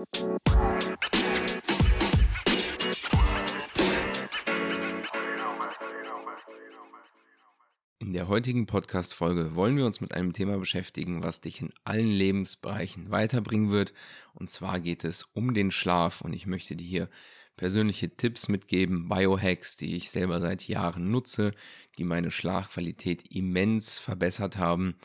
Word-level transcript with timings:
In 0.00 0.06
der 8.14 8.28
heutigen 8.28 8.64
Podcast-Folge 8.64 9.54
wollen 9.54 9.76
wir 9.76 9.84
uns 9.84 10.00
mit 10.00 10.14
einem 10.14 10.32
Thema 10.32 10.56
beschäftigen, 10.56 11.22
was 11.22 11.42
dich 11.42 11.60
in 11.60 11.74
allen 11.84 12.06
Lebensbereichen 12.06 13.10
weiterbringen 13.10 13.70
wird. 13.70 13.92
Und 14.32 14.48
zwar 14.48 14.80
geht 14.80 15.04
es 15.04 15.24
um 15.34 15.52
den 15.52 15.70
Schlaf. 15.70 16.22
Und 16.22 16.32
ich 16.32 16.46
möchte 16.46 16.76
dir 16.76 16.86
hier 16.86 17.10
persönliche 17.56 18.08
Tipps 18.16 18.48
mitgeben, 18.48 19.06
Biohacks, 19.06 19.76
die 19.76 19.96
ich 19.96 20.10
selber 20.10 20.40
seit 20.40 20.66
Jahren 20.66 21.10
nutze, 21.10 21.52
die 21.98 22.04
meine 22.04 22.30
Schlafqualität 22.30 23.30
immens 23.30 23.98
verbessert 23.98 24.56
haben. 24.56 24.96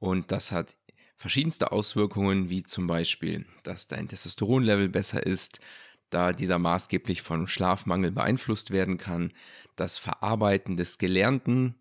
Und 0.00 0.32
das 0.32 0.50
hat 0.50 0.74
verschiedenste 1.22 1.70
Auswirkungen, 1.70 2.50
wie 2.50 2.64
zum 2.64 2.88
Beispiel, 2.88 3.46
dass 3.62 3.86
dein 3.86 4.08
Testosteronlevel 4.08 4.88
besser 4.88 5.24
ist, 5.24 5.60
da 6.10 6.32
dieser 6.32 6.58
maßgeblich 6.58 7.22
von 7.22 7.46
Schlafmangel 7.46 8.10
beeinflusst 8.10 8.72
werden 8.72 8.98
kann, 8.98 9.32
das 9.76 9.98
Verarbeiten 9.98 10.76
des 10.76 10.98
Gelernten 10.98 11.76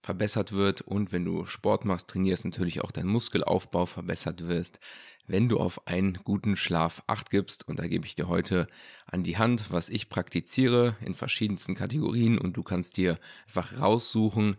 verbessert 0.00 0.52
wird 0.52 0.80
und 0.80 1.10
wenn 1.10 1.24
du 1.24 1.44
Sport 1.44 1.84
machst, 1.84 2.06
trainierst, 2.06 2.44
natürlich 2.44 2.82
auch 2.82 2.92
dein 2.92 3.08
Muskelaufbau 3.08 3.86
verbessert 3.86 4.46
wirst, 4.46 4.78
wenn 5.26 5.48
du 5.48 5.58
auf 5.58 5.88
einen 5.88 6.14
guten 6.22 6.56
Schlaf 6.56 7.02
acht 7.08 7.30
gibst. 7.30 7.66
Und 7.66 7.80
da 7.80 7.88
gebe 7.88 8.06
ich 8.06 8.14
dir 8.14 8.28
heute 8.28 8.68
an 9.06 9.24
die 9.24 9.38
Hand, 9.38 9.72
was 9.72 9.88
ich 9.88 10.08
praktiziere 10.08 10.96
in 11.00 11.14
verschiedensten 11.14 11.74
Kategorien 11.74 12.38
und 12.38 12.56
du 12.56 12.62
kannst 12.62 12.96
dir 12.96 13.18
einfach 13.48 13.76
raussuchen, 13.80 14.56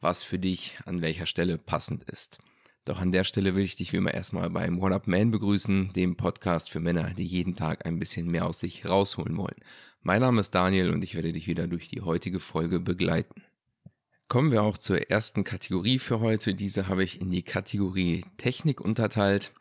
was 0.00 0.24
für 0.24 0.40
dich 0.40 0.76
an 0.86 1.02
welcher 1.02 1.26
Stelle 1.26 1.56
passend 1.56 2.02
ist. 2.02 2.40
Doch 2.86 3.00
an 3.00 3.10
der 3.10 3.24
Stelle 3.24 3.56
will 3.56 3.64
ich 3.64 3.74
dich 3.74 3.92
wie 3.92 3.96
immer 3.96 4.14
erstmal 4.14 4.48
beim 4.48 4.80
One 4.80 4.94
Up 4.94 5.08
Man 5.08 5.32
begrüßen, 5.32 5.92
dem 5.94 6.16
Podcast 6.16 6.70
für 6.70 6.78
Männer, 6.78 7.10
die 7.14 7.26
jeden 7.26 7.56
Tag 7.56 7.84
ein 7.84 7.98
bisschen 7.98 8.30
mehr 8.30 8.46
aus 8.46 8.60
sich 8.60 8.86
rausholen 8.86 9.36
wollen. 9.36 9.56
Mein 10.02 10.20
Name 10.20 10.40
ist 10.40 10.54
Daniel 10.54 10.92
und 10.92 11.02
ich 11.02 11.16
werde 11.16 11.32
dich 11.32 11.48
wieder 11.48 11.66
durch 11.66 11.88
die 11.88 12.02
heutige 12.02 12.38
Folge 12.38 12.78
begleiten. 12.78 13.42
Kommen 14.28 14.52
wir 14.52 14.62
auch 14.62 14.78
zur 14.78 15.10
ersten 15.10 15.42
Kategorie 15.42 15.98
für 15.98 16.20
heute. 16.20 16.54
Diese 16.54 16.86
habe 16.86 17.02
ich 17.02 17.20
in 17.20 17.32
die 17.32 17.42
Kategorie 17.42 18.24
Technik 18.36 18.80
unterteilt 18.80 19.52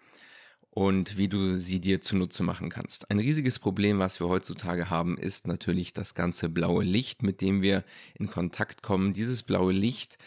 und 0.76 1.16
wie 1.18 1.30
du 1.30 1.56
sie 1.58 1.80
dir 1.80 2.02
zunutze 2.02 2.44
machen 2.44 2.70
kannst. 2.70 3.10
Ein 3.10 3.20
riesiges 3.20 3.60
Problem, 3.60 3.98
was 3.98 4.20
wir 4.20 4.28
heutzutage 4.28 4.90
haben, 4.90 5.18
ist 5.18 5.48
natürlich 5.48 5.94
das 5.94 6.14
ganze 6.14 6.50
blaue 6.50 6.84
Licht, 6.84 7.24
mit 7.24 7.40
dem 7.40 7.62
wir 7.62 7.86
in 8.14 8.28
Kontakt 8.28 8.84
kommen. 8.84 9.14
Dieses 9.14 9.42
blaue 9.42 9.72
Licht 9.72 10.18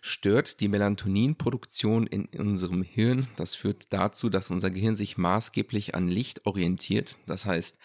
stört 0.00 0.58
die 0.58 0.66
Melatoninproduktion 0.66 2.08
in 2.08 2.24
unserem 2.36 2.82
Hirn. 2.82 3.28
Das 3.36 3.54
führt 3.54 3.92
dazu, 3.92 4.28
dass 4.28 4.50
unser 4.50 4.72
Gehirn 4.72 4.96
sich 4.96 5.18
maßgeblich 5.18 5.94
an 5.94 6.08
Licht 6.08 6.46
orientiert. 6.46 7.14
Das 7.26 7.46
heißt, 7.46 7.78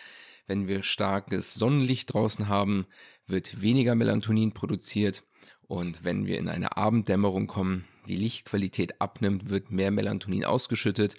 wenn 0.48 0.68
wir 0.68 0.82
starkes 0.82 1.54
Sonnenlicht 1.54 2.12
draußen 2.12 2.48
haben, 2.48 2.88
wird 3.28 3.62
weniger 3.62 3.94
Melatonin 3.94 4.54
produziert 4.54 5.24
und 5.68 6.04
wenn 6.04 6.26
wir 6.26 6.40
in 6.40 6.50
eine 6.50 6.78
Abenddämmerung 6.78 7.46
kommen, 7.46 7.86
die 8.08 8.16
Lichtqualität 8.16 9.02
abnimmt, 9.02 9.52
wird 9.52 9.70
mehr 9.70 9.92
Melatonin 9.92 10.46
ausgeschüttet, 10.46 11.16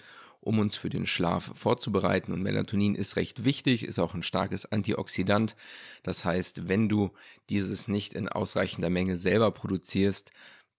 um 0.49 0.57
uns 0.57 0.75
für 0.75 0.89
den 0.89 1.05
Schlaf 1.05 1.51
vorzubereiten. 1.53 2.33
Und 2.33 2.41
Melatonin 2.41 2.95
ist 2.95 3.15
recht 3.15 3.45
wichtig, 3.45 3.83
ist 3.83 3.99
auch 3.99 4.15
ein 4.15 4.23
starkes 4.23 4.65
Antioxidant. 4.65 5.55
Das 6.01 6.25
heißt, 6.25 6.67
wenn 6.67 6.89
du 6.89 7.11
dieses 7.49 7.87
nicht 7.87 8.15
in 8.15 8.27
ausreichender 8.27 8.89
Menge 8.89 9.15
selber 9.15 9.51
produzierst, 9.51 10.31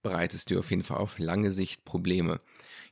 bereitest 0.02 0.50
du 0.50 0.58
auf 0.58 0.70
jeden 0.70 0.82
Fall 0.82 0.96
auf 0.96 1.20
lange 1.20 1.52
Sicht 1.52 1.84
Probleme. 1.84 2.40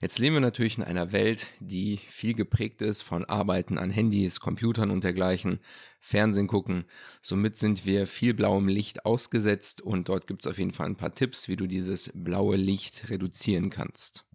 Jetzt 0.01 0.21
leben 0.21 0.37
wir 0.37 0.41
natürlich 0.41 0.79
in 0.79 0.85
einer 0.85 1.11
Welt, 1.11 1.49
die 1.59 1.99
viel 2.09 2.35
geprägt 2.35 2.81
ist 2.81 3.03
von 3.03 3.25
Arbeiten 3.25 3.77
an 3.77 3.91
Handys, 3.91 4.39
Computern 4.39 4.93
und 4.93 5.03
dergleichen, 5.03 5.59
Fernsehen 6.01 6.47
gucken. 6.47 6.85
Somit 7.21 7.57
sind 7.57 7.85
wir 7.85 8.07
viel 8.07 8.35
blauem 8.35 8.69
Licht 8.69 9.05
ausgesetzt 9.05 9.81
und 9.81 10.09
dort 10.09 10.29
gibt 10.29 10.47
es 10.47 10.51
auf 10.51 10.59
jeden 10.59 10.71
Fall 10.71 10.87
ein 10.87 10.97
paar 10.97 11.17
Tipps, 11.17 11.49
wie 11.49 11.57
du 11.57 11.67
dieses 11.67 12.13
blaue 12.15 12.55
Licht 12.55 13.11
reduzieren 13.11 13.71
kannst. 13.71 14.28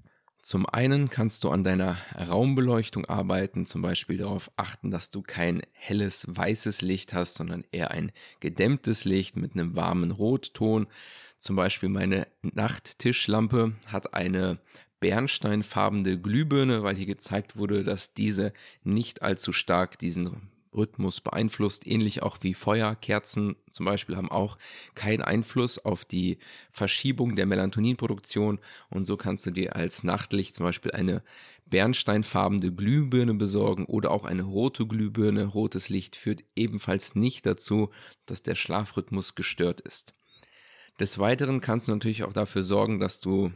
Zum 0.44 0.66
einen 0.66 1.10
kannst 1.10 1.46
du 1.46 1.52
an 1.52 1.64
deiner 1.64 1.98
Raumbeleuchtung 2.18 3.06
arbeiten, 3.06 3.66
zum 3.66 3.82
Beispiel 3.82 4.18
darauf 4.18 4.52
achten, 4.58 4.92
dass 4.92 5.10
du 5.10 5.22
kein 5.22 5.62
helles 5.72 6.26
weißes 6.28 6.82
Licht 6.82 7.14
hast, 7.14 7.36
sondern 7.36 7.64
eher 7.72 7.92
ein 7.92 8.12
gedämmtes 8.42 9.06
Licht 9.06 9.38
mit 9.38 9.54
einem 9.54 9.74
warmen 9.78 10.12
Rotton. 10.12 10.88
Zum 11.40 11.56
Beispiel 11.56 11.88
meine 11.88 12.28
Nachttischlampe 12.42 13.72
hat 13.88 14.16
eine 14.16 14.60
bernsteinfarbene 15.00 16.20
Glühbirne, 16.20 16.84
weil 16.84 16.98
hier 16.98 17.06
gezeigt 17.06 17.56
wurde, 17.56 17.86
dass 17.86 18.14
diese 18.14 18.52
nicht 18.84 19.22
allzu 19.22 19.54
stark 19.54 19.98
diesen 19.98 20.52
Rhythmus 20.76 21.22
beeinflusst, 21.22 21.86
ähnlich 21.88 22.24
auch 22.24 22.38
wie 22.42 22.54
Feuerkerzen 22.54 23.56
zum 23.72 23.86
Beispiel 23.86 24.16
haben 24.16 24.32
auch 24.32 24.58
keinen 24.96 25.22
Einfluss 25.22 25.80
auf 25.80 26.06
die 26.06 26.38
Verschiebung 26.72 27.36
der 27.36 27.46
Melatoninproduktion 27.46 28.60
und 28.90 29.06
so 29.06 29.18
kannst 29.18 29.46
du 29.46 29.52
dir 29.52 29.76
als 29.76 30.04
Nachtlicht 30.04 30.56
zum 30.56 30.66
Beispiel 30.66 30.92
eine 30.92 31.24
bernsteinfarbene 31.66 32.72
Glühbirne 32.72 33.34
besorgen 33.34 33.86
oder 33.86 34.12
auch 34.12 34.26
eine 34.26 34.44
rote 34.44 34.86
Glühbirne. 34.86 35.46
Rotes 35.46 35.90
Licht 35.90 36.16
führt 36.16 36.44
ebenfalls 36.56 37.16
nicht 37.16 37.46
dazu, 37.46 37.90
dass 38.26 38.44
der 38.44 38.56
Schlafrhythmus 38.56 39.36
gestört 39.36 39.82
ist. 39.82 40.14
Des 41.00 41.18
Weiteren 41.18 41.62
kannst 41.62 41.88
du 41.88 41.94
natürlich 41.94 42.24
auch 42.24 42.34
dafür 42.34 42.62
sorgen, 42.62 43.00
dass 43.00 43.20
du 43.20 43.52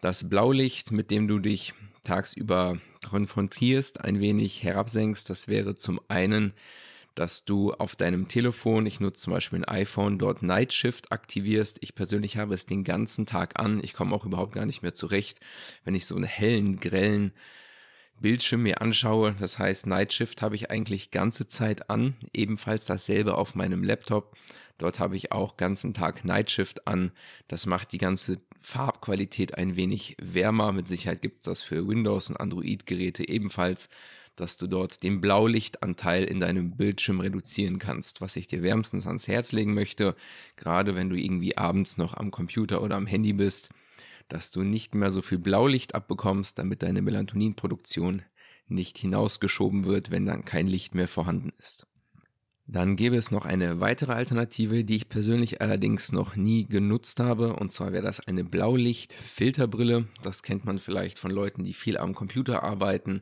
das 0.00 0.28
Blaulicht, 0.28 0.92
mit 0.92 1.10
dem 1.10 1.26
du 1.26 1.38
dich 1.38 1.74
tagsüber 2.04 2.78
konfrontierst, 3.08 4.00
ein 4.00 4.20
wenig 4.20 4.62
herabsenkst. 4.62 5.28
Das 5.28 5.48
wäre 5.48 5.74
zum 5.74 6.00
einen, 6.08 6.54
dass 7.14 7.44
du 7.44 7.72
auf 7.72 7.96
deinem 7.96 8.28
Telefon, 8.28 8.86
ich 8.86 9.00
nutze 9.00 9.22
zum 9.22 9.32
Beispiel 9.32 9.60
ein 9.60 9.64
iPhone, 9.64 10.18
dort 10.18 10.42
Night 10.42 10.72
Shift 10.72 11.12
aktivierst. 11.12 11.78
Ich 11.80 11.94
persönlich 11.94 12.36
habe 12.36 12.54
es 12.54 12.66
den 12.66 12.84
ganzen 12.84 13.26
Tag 13.26 13.58
an. 13.60 13.80
Ich 13.82 13.94
komme 13.94 14.14
auch 14.14 14.24
überhaupt 14.24 14.54
gar 14.54 14.66
nicht 14.66 14.82
mehr 14.82 14.94
zurecht, 14.94 15.40
wenn 15.84 15.94
ich 15.94 16.06
so 16.06 16.14
einen 16.14 16.24
hellen, 16.24 16.80
grellen 16.80 17.32
Bildschirm 18.20 18.62
mir 18.62 18.80
anschaue. 18.80 19.34
Das 19.38 19.58
heißt, 19.58 19.86
Night 19.86 20.12
Shift 20.12 20.42
habe 20.42 20.56
ich 20.56 20.70
eigentlich 20.70 21.10
ganze 21.10 21.48
Zeit 21.48 21.90
an. 21.90 22.14
Ebenfalls 22.32 22.86
dasselbe 22.86 23.36
auf 23.36 23.54
meinem 23.54 23.82
Laptop. 23.82 24.36
Dort 24.78 24.98
habe 24.98 25.16
ich 25.16 25.32
auch 25.32 25.56
ganzen 25.56 25.94
Tag 25.94 26.24
Night 26.24 26.50
Shift 26.50 26.86
an. 26.86 27.12
Das 27.48 27.66
macht 27.66 27.92
die 27.92 27.98
ganze 27.98 28.40
Farbqualität 28.60 29.56
ein 29.56 29.76
wenig 29.76 30.16
wärmer. 30.20 30.72
Mit 30.72 30.88
Sicherheit 30.88 31.22
gibt 31.22 31.36
es 31.36 31.42
das 31.42 31.62
für 31.62 31.86
Windows 31.86 32.30
und 32.30 32.38
Android-Geräte 32.38 33.28
ebenfalls, 33.28 33.88
dass 34.36 34.56
du 34.56 34.66
dort 34.66 35.02
den 35.02 35.20
Blaulichtanteil 35.20 36.24
in 36.24 36.40
deinem 36.40 36.76
Bildschirm 36.76 37.20
reduzieren 37.20 37.78
kannst, 37.78 38.20
was 38.20 38.36
ich 38.36 38.48
dir 38.48 38.62
wärmstens 38.62 39.06
ans 39.06 39.28
Herz 39.28 39.52
legen 39.52 39.74
möchte, 39.74 40.16
gerade 40.56 40.94
wenn 40.94 41.08
du 41.08 41.16
irgendwie 41.16 41.56
abends 41.56 41.98
noch 41.98 42.14
am 42.14 42.30
Computer 42.30 42.82
oder 42.82 42.96
am 42.96 43.06
Handy 43.06 43.32
bist, 43.32 43.68
dass 44.28 44.50
du 44.50 44.62
nicht 44.62 44.94
mehr 44.94 45.10
so 45.10 45.22
viel 45.22 45.38
Blaulicht 45.38 45.94
abbekommst, 45.94 46.58
damit 46.58 46.82
deine 46.82 47.02
Melatoninproduktion 47.02 48.22
nicht 48.66 48.98
hinausgeschoben 48.98 49.84
wird, 49.84 50.10
wenn 50.10 50.26
dann 50.26 50.44
kein 50.44 50.66
Licht 50.66 50.94
mehr 50.94 51.08
vorhanden 51.08 51.52
ist. 51.58 51.86
Dann 52.66 52.96
gäbe 52.96 53.16
es 53.16 53.30
noch 53.30 53.44
eine 53.44 53.80
weitere 53.80 54.12
Alternative, 54.12 54.84
die 54.84 54.96
ich 54.96 55.10
persönlich 55.10 55.60
allerdings 55.60 56.12
noch 56.12 56.34
nie 56.34 56.64
genutzt 56.64 57.20
habe. 57.20 57.56
Und 57.56 57.72
zwar 57.72 57.92
wäre 57.92 58.02
das 58.02 58.20
eine 58.20 58.42
Blaulicht-Filterbrille. 58.42 60.06
Das 60.22 60.42
kennt 60.42 60.64
man 60.64 60.78
vielleicht 60.78 61.18
von 61.18 61.30
Leuten, 61.30 61.64
die 61.64 61.74
viel 61.74 61.98
am 61.98 62.14
Computer 62.14 62.62
arbeiten. 62.62 63.20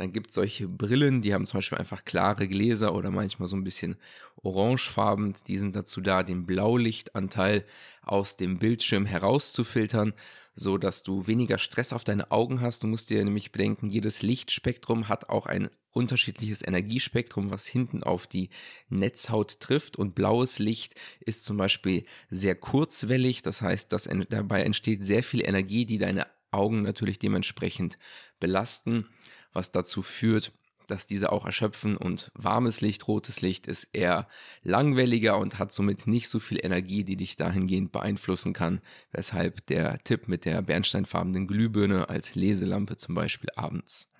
Dann 0.00 0.14
gibt 0.14 0.30
es 0.30 0.34
solche 0.34 0.66
Brillen, 0.66 1.20
die 1.20 1.34
haben 1.34 1.46
zum 1.46 1.58
Beispiel 1.58 1.76
einfach 1.76 2.06
klare 2.06 2.48
Gläser 2.48 2.94
oder 2.94 3.10
manchmal 3.10 3.48
so 3.48 3.56
ein 3.56 3.64
bisschen 3.64 3.96
orangefarben. 4.42 5.34
Die 5.46 5.58
sind 5.58 5.76
dazu 5.76 6.00
da, 6.00 6.22
den 6.22 6.46
Blaulichtanteil 6.46 7.66
aus 8.00 8.38
dem 8.38 8.58
Bildschirm 8.58 9.04
herauszufiltern 9.04 10.14
so 10.56 10.76
dass 10.78 11.02
du 11.02 11.26
weniger 11.26 11.56
Stress 11.58 11.92
auf 11.92 12.04
deine 12.04 12.30
Augen 12.30 12.60
hast. 12.60 12.82
Du 12.82 12.86
musst 12.86 13.08
dir 13.08 13.24
nämlich 13.24 13.50
bedenken, 13.50 13.88
jedes 13.88 14.20
Lichtspektrum 14.20 15.08
hat 15.08 15.30
auch 15.30 15.46
ein 15.46 15.70
unterschiedliches 15.92 16.66
Energiespektrum, 16.66 17.50
was 17.50 17.66
hinten 17.66 18.02
auf 18.02 18.26
die 18.26 18.50
Netzhaut 18.90 19.60
trifft. 19.60 19.96
Und 19.96 20.14
blaues 20.14 20.58
Licht 20.58 20.94
ist 21.20 21.44
zum 21.44 21.56
Beispiel 21.56 22.04
sehr 22.28 22.56
kurzwellig. 22.56 23.40
Das 23.40 23.62
heißt, 23.62 23.92
dass 23.92 24.08
dabei 24.28 24.62
entsteht 24.62 25.02
sehr 25.02 25.22
viel 25.22 25.42
Energie, 25.46 25.86
die 25.86 25.98
deine 25.98 26.26
Augen 26.50 26.82
natürlich 26.82 27.18
dementsprechend 27.18 27.98
belasten, 28.38 29.08
was 29.52 29.72
dazu 29.72 30.02
führt, 30.02 30.52
dass 30.90 31.06
diese 31.06 31.32
auch 31.32 31.46
erschöpfen 31.46 31.96
und 31.96 32.30
warmes 32.34 32.80
Licht, 32.80 33.06
rotes 33.06 33.40
Licht 33.40 33.66
ist 33.66 33.84
eher 33.92 34.28
langwelliger 34.62 35.38
und 35.38 35.58
hat 35.58 35.72
somit 35.72 36.06
nicht 36.06 36.28
so 36.28 36.40
viel 36.40 36.58
Energie, 36.62 37.04
die 37.04 37.16
dich 37.16 37.36
dahingehend 37.36 37.92
beeinflussen 37.92 38.52
kann, 38.52 38.80
weshalb 39.12 39.64
der 39.66 39.98
Tipp 40.02 40.28
mit 40.28 40.44
der 40.44 40.62
bernsteinfarbenen 40.62 41.46
Glühbirne 41.46 42.08
als 42.08 42.34
Leselampe 42.34 42.96
zum 42.96 43.14
Beispiel 43.14 43.50
abends. 43.54 44.10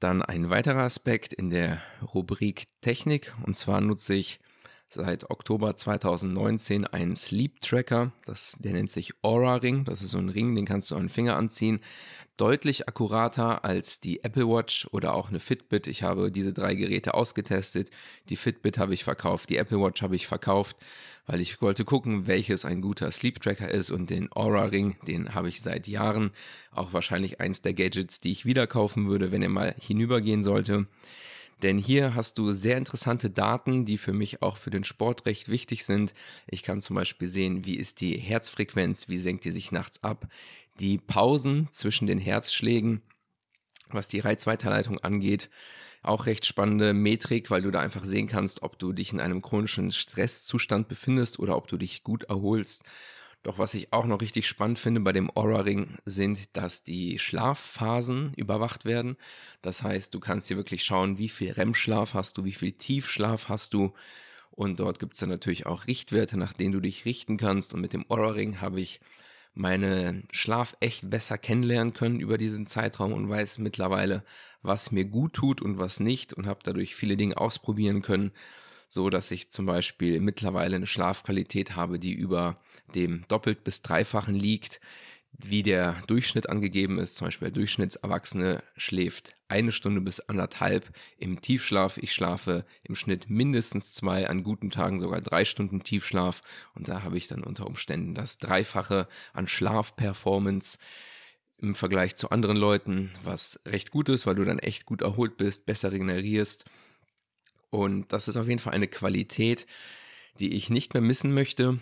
Dann 0.00 0.22
ein 0.22 0.50
weiterer 0.50 0.82
Aspekt 0.82 1.32
in 1.32 1.50
der 1.50 1.80
Rubrik 2.14 2.66
Technik 2.80 3.32
und 3.46 3.54
zwar 3.54 3.80
nutze 3.80 4.14
ich 4.14 4.40
seit 4.94 5.30
Oktober 5.30 5.74
2019 5.74 6.86
einen 6.86 7.16
Sleep 7.16 7.60
Tracker. 7.60 8.12
Das, 8.26 8.56
der 8.58 8.72
nennt 8.72 8.90
sich 8.90 9.14
Aura 9.22 9.56
Ring. 9.56 9.84
Das 9.84 10.02
ist 10.02 10.10
so 10.10 10.18
ein 10.18 10.28
Ring, 10.28 10.54
den 10.54 10.66
kannst 10.66 10.90
du 10.90 10.94
an 10.94 11.04
den 11.04 11.08
Finger 11.08 11.36
anziehen. 11.36 11.80
Deutlich 12.36 12.88
akkurater 12.88 13.64
als 13.64 14.00
die 14.00 14.24
Apple 14.24 14.48
Watch 14.48 14.88
oder 14.92 15.14
auch 15.14 15.28
eine 15.28 15.40
Fitbit. 15.40 15.86
Ich 15.86 16.02
habe 16.02 16.30
diese 16.30 16.52
drei 16.52 16.74
Geräte 16.74 17.14
ausgetestet. 17.14 17.90
Die 18.28 18.36
Fitbit 18.36 18.78
habe 18.78 18.94
ich 18.94 19.04
verkauft, 19.04 19.50
die 19.50 19.56
Apple 19.56 19.80
Watch 19.80 20.02
habe 20.02 20.16
ich 20.16 20.26
verkauft, 20.26 20.76
weil 21.26 21.40
ich 21.40 21.60
wollte 21.60 21.84
gucken, 21.84 22.26
welches 22.26 22.64
ein 22.64 22.80
guter 22.80 23.10
Sleep 23.12 23.40
Tracker 23.40 23.70
ist. 23.70 23.90
Und 23.90 24.10
den 24.10 24.30
Aura 24.32 24.64
Ring, 24.64 24.96
den 25.06 25.34
habe 25.34 25.48
ich 25.48 25.60
seit 25.60 25.86
Jahren. 25.88 26.30
Auch 26.70 26.92
wahrscheinlich 26.92 27.40
eins 27.40 27.60
der 27.62 27.74
Gadgets, 27.74 28.20
die 28.20 28.32
ich 28.32 28.46
wieder 28.46 28.66
kaufen 28.66 29.08
würde, 29.08 29.30
wenn 29.30 29.42
er 29.42 29.48
mal 29.48 29.74
hinübergehen 29.78 30.42
sollte. 30.42 30.86
Denn 31.62 31.78
hier 31.78 32.14
hast 32.14 32.38
du 32.38 32.50
sehr 32.50 32.76
interessante 32.76 33.30
Daten, 33.30 33.84
die 33.84 33.96
für 33.96 34.12
mich 34.12 34.42
auch 34.42 34.56
für 34.56 34.70
den 34.70 34.82
Sport 34.82 35.26
recht 35.26 35.48
wichtig 35.48 35.84
sind. 35.84 36.12
Ich 36.48 36.62
kann 36.64 36.82
zum 36.82 36.96
Beispiel 36.96 37.28
sehen, 37.28 37.64
wie 37.64 37.76
ist 37.76 38.00
die 38.00 38.18
Herzfrequenz, 38.18 39.08
wie 39.08 39.18
senkt 39.18 39.44
die 39.44 39.52
sich 39.52 39.70
nachts 39.70 40.02
ab, 40.02 40.26
die 40.80 40.98
Pausen 40.98 41.68
zwischen 41.70 42.06
den 42.08 42.18
Herzschlägen, 42.18 43.02
was 43.90 44.08
die 44.08 44.20
Reizweiterleitung 44.20 44.98
angeht. 44.98 45.50
Auch 46.02 46.26
recht 46.26 46.46
spannende 46.46 46.94
Metrik, 46.94 47.48
weil 47.50 47.62
du 47.62 47.70
da 47.70 47.78
einfach 47.78 48.04
sehen 48.04 48.26
kannst, 48.26 48.62
ob 48.62 48.76
du 48.78 48.92
dich 48.92 49.12
in 49.12 49.20
einem 49.20 49.40
chronischen 49.40 49.92
Stresszustand 49.92 50.88
befindest 50.88 51.38
oder 51.38 51.56
ob 51.56 51.68
du 51.68 51.76
dich 51.76 52.02
gut 52.02 52.24
erholst. 52.24 52.82
Doch 53.42 53.58
was 53.58 53.74
ich 53.74 53.92
auch 53.92 54.06
noch 54.06 54.20
richtig 54.20 54.46
spannend 54.46 54.78
finde 54.78 55.00
bei 55.00 55.12
dem 55.12 55.30
Aura-Ring 55.34 55.98
sind, 56.04 56.56
dass 56.56 56.84
die 56.84 57.18
Schlafphasen 57.18 58.34
überwacht 58.34 58.84
werden. 58.84 59.16
Das 59.62 59.82
heißt, 59.82 60.14
du 60.14 60.20
kannst 60.20 60.48
hier 60.48 60.56
wirklich 60.56 60.84
schauen, 60.84 61.18
wie 61.18 61.28
viel 61.28 61.50
REM-Schlaf 61.50 62.14
hast 62.14 62.38
du, 62.38 62.44
wie 62.44 62.52
viel 62.52 62.72
Tiefschlaf 62.72 63.48
hast 63.48 63.74
du. 63.74 63.94
Und 64.52 64.78
dort 64.78 65.00
gibt 65.00 65.14
es 65.14 65.20
dann 65.20 65.30
natürlich 65.30 65.66
auch 65.66 65.86
Richtwerte, 65.88 66.36
nach 66.36 66.52
denen 66.52 66.72
du 66.72 66.80
dich 66.80 67.04
richten 67.04 67.36
kannst. 67.36 67.74
Und 67.74 67.80
mit 67.80 67.92
dem 67.92 68.08
Aura-Ring 68.08 68.60
habe 68.60 68.80
ich 68.80 69.00
meinen 69.54 70.28
Schlaf 70.30 70.76
echt 70.80 71.10
besser 71.10 71.36
kennenlernen 71.36 71.94
können 71.94 72.20
über 72.20 72.38
diesen 72.38 72.68
Zeitraum 72.68 73.12
und 73.12 73.28
weiß 73.28 73.58
mittlerweile, 73.58 74.24
was 74.62 74.92
mir 74.92 75.04
gut 75.04 75.32
tut 75.32 75.60
und 75.60 75.78
was 75.78 75.98
nicht 75.98 76.32
und 76.32 76.46
habe 76.46 76.60
dadurch 76.62 76.94
viele 76.94 77.16
Dinge 77.16 77.36
ausprobieren 77.38 78.02
können 78.02 78.32
so 78.92 79.08
dass 79.08 79.30
ich 79.30 79.48
zum 79.48 79.64
Beispiel 79.64 80.20
mittlerweile 80.20 80.76
eine 80.76 80.86
Schlafqualität 80.86 81.76
habe, 81.76 81.98
die 81.98 82.12
über 82.12 82.60
dem 82.94 83.24
doppelt 83.26 83.64
bis 83.64 83.80
dreifachen 83.80 84.34
liegt, 84.34 84.82
wie 85.32 85.62
der 85.62 86.02
Durchschnitt 86.08 86.50
angegeben 86.50 86.98
ist. 86.98 87.16
Zum 87.16 87.26
Beispiel 87.26 87.46
der 87.46 87.54
Durchschnittserwachsene 87.54 88.62
schläft 88.76 89.34
eine 89.48 89.72
Stunde 89.72 90.02
bis 90.02 90.20
anderthalb 90.20 90.94
im 91.16 91.40
Tiefschlaf. 91.40 91.96
Ich 91.96 92.12
schlafe 92.12 92.66
im 92.82 92.94
Schnitt 92.94 93.30
mindestens 93.30 93.94
zwei, 93.94 94.28
an 94.28 94.42
guten 94.42 94.70
Tagen 94.70 94.98
sogar 94.98 95.22
drei 95.22 95.46
Stunden 95.46 95.82
Tiefschlaf. 95.82 96.42
Und 96.74 96.88
da 96.88 97.02
habe 97.02 97.16
ich 97.16 97.28
dann 97.28 97.44
unter 97.44 97.66
Umständen 97.66 98.14
das 98.14 98.36
Dreifache 98.36 99.08
an 99.32 99.48
Schlafperformance 99.48 100.78
im 101.56 101.74
Vergleich 101.74 102.14
zu 102.14 102.28
anderen 102.28 102.58
Leuten, 102.58 103.10
was 103.24 103.58
recht 103.66 103.90
gut 103.90 104.10
ist, 104.10 104.26
weil 104.26 104.34
du 104.34 104.44
dann 104.44 104.58
echt 104.58 104.84
gut 104.84 105.00
erholt 105.00 105.38
bist, 105.38 105.64
besser 105.64 105.92
regenerierst 105.92 106.66
und 107.72 108.12
das 108.12 108.28
ist 108.28 108.36
auf 108.36 108.48
jeden 108.48 108.60
Fall 108.60 108.74
eine 108.74 108.86
Qualität, 108.86 109.66
die 110.38 110.52
ich 110.52 110.68
nicht 110.68 110.92
mehr 110.92 111.00
missen 111.00 111.32
möchte, 111.32 111.78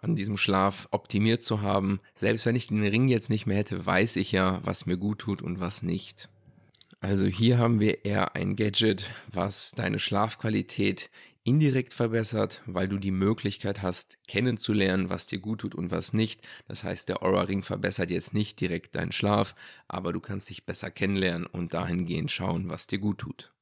an 0.00 0.14
diesem 0.14 0.36
Schlaf 0.36 0.86
optimiert 0.92 1.42
zu 1.42 1.60
haben. 1.62 2.00
Selbst 2.14 2.46
wenn 2.46 2.54
ich 2.54 2.68
den 2.68 2.82
Ring 2.82 3.08
jetzt 3.08 3.28
nicht 3.28 3.46
mehr 3.46 3.56
hätte, 3.56 3.84
weiß 3.84 4.16
ich 4.16 4.30
ja, 4.30 4.60
was 4.62 4.86
mir 4.86 4.96
gut 4.96 5.18
tut 5.18 5.42
und 5.42 5.58
was 5.58 5.82
nicht. 5.82 6.28
Also 7.00 7.26
hier 7.26 7.58
haben 7.58 7.80
wir 7.80 8.04
eher 8.04 8.36
ein 8.36 8.54
Gadget, 8.54 9.10
was 9.32 9.72
deine 9.72 9.98
Schlafqualität 9.98 11.10
indirekt 11.42 11.92
verbessert, 11.92 12.62
weil 12.66 12.86
du 12.86 12.98
die 12.98 13.10
Möglichkeit 13.10 13.82
hast, 13.82 14.18
kennenzulernen, 14.28 15.10
was 15.10 15.26
dir 15.26 15.40
gut 15.40 15.62
tut 15.62 15.74
und 15.74 15.90
was 15.90 16.12
nicht. 16.12 16.46
Das 16.68 16.84
heißt, 16.84 17.08
der 17.08 17.24
Aura 17.24 17.42
Ring 17.42 17.64
verbessert 17.64 18.12
jetzt 18.12 18.32
nicht 18.32 18.60
direkt 18.60 18.94
deinen 18.94 19.10
Schlaf, 19.10 19.56
aber 19.88 20.12
du 20.12 20.20
kannst 20.20 20.50
dich 20.50 20.64
besser 20.66 20.92
kennenlernen 20.92 21.46
und 21.46 21.74
dahingehend 21.74 22.30
schauen, 22.30 22.68
was 22.68 22.86
dir 22.86 23.00
gut 23.00 23.18
tut. 23.18 23.52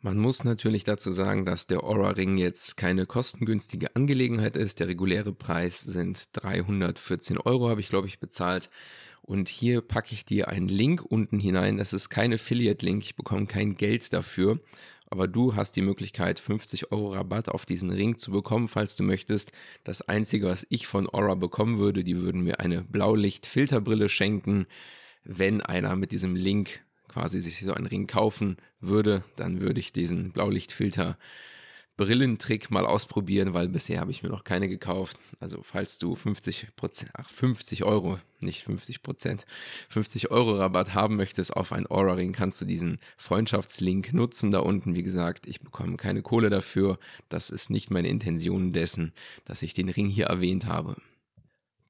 Man 0.00 0.16
muss 0.18 0.44
natürlich 0.44 0.84
dazu 0.84 1.10
sagen, 1.10 1.44
dass 1.44 1.66
der 1.66 1.82
Aura 1.82 2.10
Ring 2.10 2.38
jetzt 2.38 2.76
keine 2.76 3.04
kostengünstige 3.04 3.96
Angelegenheit 3.96 4.56
ist. 4.56 4.78
Der 4.78 4.86
reguläre 4.86 5.32
Preis 5.32 5.80
sind 5.80 6.28
314 6.34 7.36
Euro, 7.38 7.68
habe 7.68 7.80
ich 7.80 7.88
glaube 7.88 8.06
ich 8.06 8.20
bezahlt. 8.20 8.70
Und 9.22 9.48
hier 9.48 9.80
packe 9.80 10.14
ich 10.14 10.24
dir 10.24 10.48
einen 10.48 10.68
Link 10.68 11.02
unten 11.04 11.40
hinein. 11.40 11.78
Das 11.78 11.92
ist 11.92 12.10
kein 12.10 12.32
Affiliate-Link, 12.32 13.02
ich 13.02 13.16
bekomme 13.16 13.46
kein 13.46 13.74
Geld 13.74 14.12
dafür. 14.12 14.60
Aber 15.10 15.26
du 15.26 15.56
hast 15.56 15.74
die 15.74 15.82
Möglichkeit, 15.82 16.38
50 16.38 16.92
Euro 16.92 17.14
Rabatt 17.14 17.48
auf 17.48 17.66
diesen 17.66 17.90
Ring 17.90 18.18
zu 18.18 18.30
bekommen, 18.30 18.68
falls 18.68 18.94
du 18.94 19.02
möchtest. 19.02 19.50
Das 19.82 20.02
Einzige, 20.02 20.46
was 20.46 20.64
ich 20.70 20.86
von 20.86 21.12
Aura 21.12 21.34
bekommen 21.34 21.78
würde, 21.78 22.04
die 22.04 22.20
würden 22.20 22.42
mir 22.42 22.60
eine 22.60 22.82
Blaulicht-Filterbrille 22.82 24.08
schenken, 24.08 24.66
wenn 25.24 25.60
einer 25.60 25.96
mit 25.96 26.12
diesem 26.12 26.36
Link 26.36 26.84
quasi 27.08 27.40
sich 27.40 27.60
so 27.60 27.72
einen 27.72 27.86
Ring 27.86 28.06
kaufen 28.06 28.56
würde, 28.80 29.24
dann 29.36 29.60
würde 29.60 29.80
ich 29.80 29.92
diesen 29.92 30.32
Blaulichtfilter 30.32 31.18
Brillentrick 31.98 32.70
mal 32.70 32.86
ausprobieren, 32.86 33.54
weil 33.54 33.68
bisher 33.68 33.98
habe 33.98 34.12
ich 34.12 34.22
mir 34.22 34.28
noch 34.28 34.44
keine 34.44 34.68
gekauft. 34.68 35.18
Also 35.40 35.62
falls 35.64 35.98
du 35.98 36.14
50 36.14 36.76
Prozent, 36.76 37.10
ach 37.14 37.28
50 37.28 37.82
Euro, 37.82 38.20
nicht 38.38 38.62
50 38.62 39.02
Prozent, 39.02 39.46
50 39.90 40.30
Euro 40.30 40.56
Rabatt 40.56 40.94
haben 40.94 41.16
möchtest 41.16 41.56
auf 41.56 41.72
ein 41.72 41.90
Aura 41.90 42.12
Ring, 42.12 42.32
kannst 42.32 42.60
du 42.60 42.66
diesen 42.66 43.00
Freundschaftslink 43.16 44.14
nutzen 44.14 44.52
da 44.52 44.60
unten. 44.60 44.94
Wie 44.94 45.02
gesagt, 45.02 45.48
ich 45.48 45.60
bekomme 45.60 45.96
keine 45.96 46.22
Kohle 46.22 46.50
dafür. 46.50 47.00
Das 47.28 47.50
ist 47.50 47.68
nicht 47.68 47.90
meine 47.90 48.08
Intention 48.08 48.72
dessen, 48.72 49.12
dass 49.44 49.62
ich 49.62 49.74
den 49.74 49.88
Ring 49.88 50.08
hier 50.08 50.26
erwähnt 50.26 50.66
habe. 50.66 50.96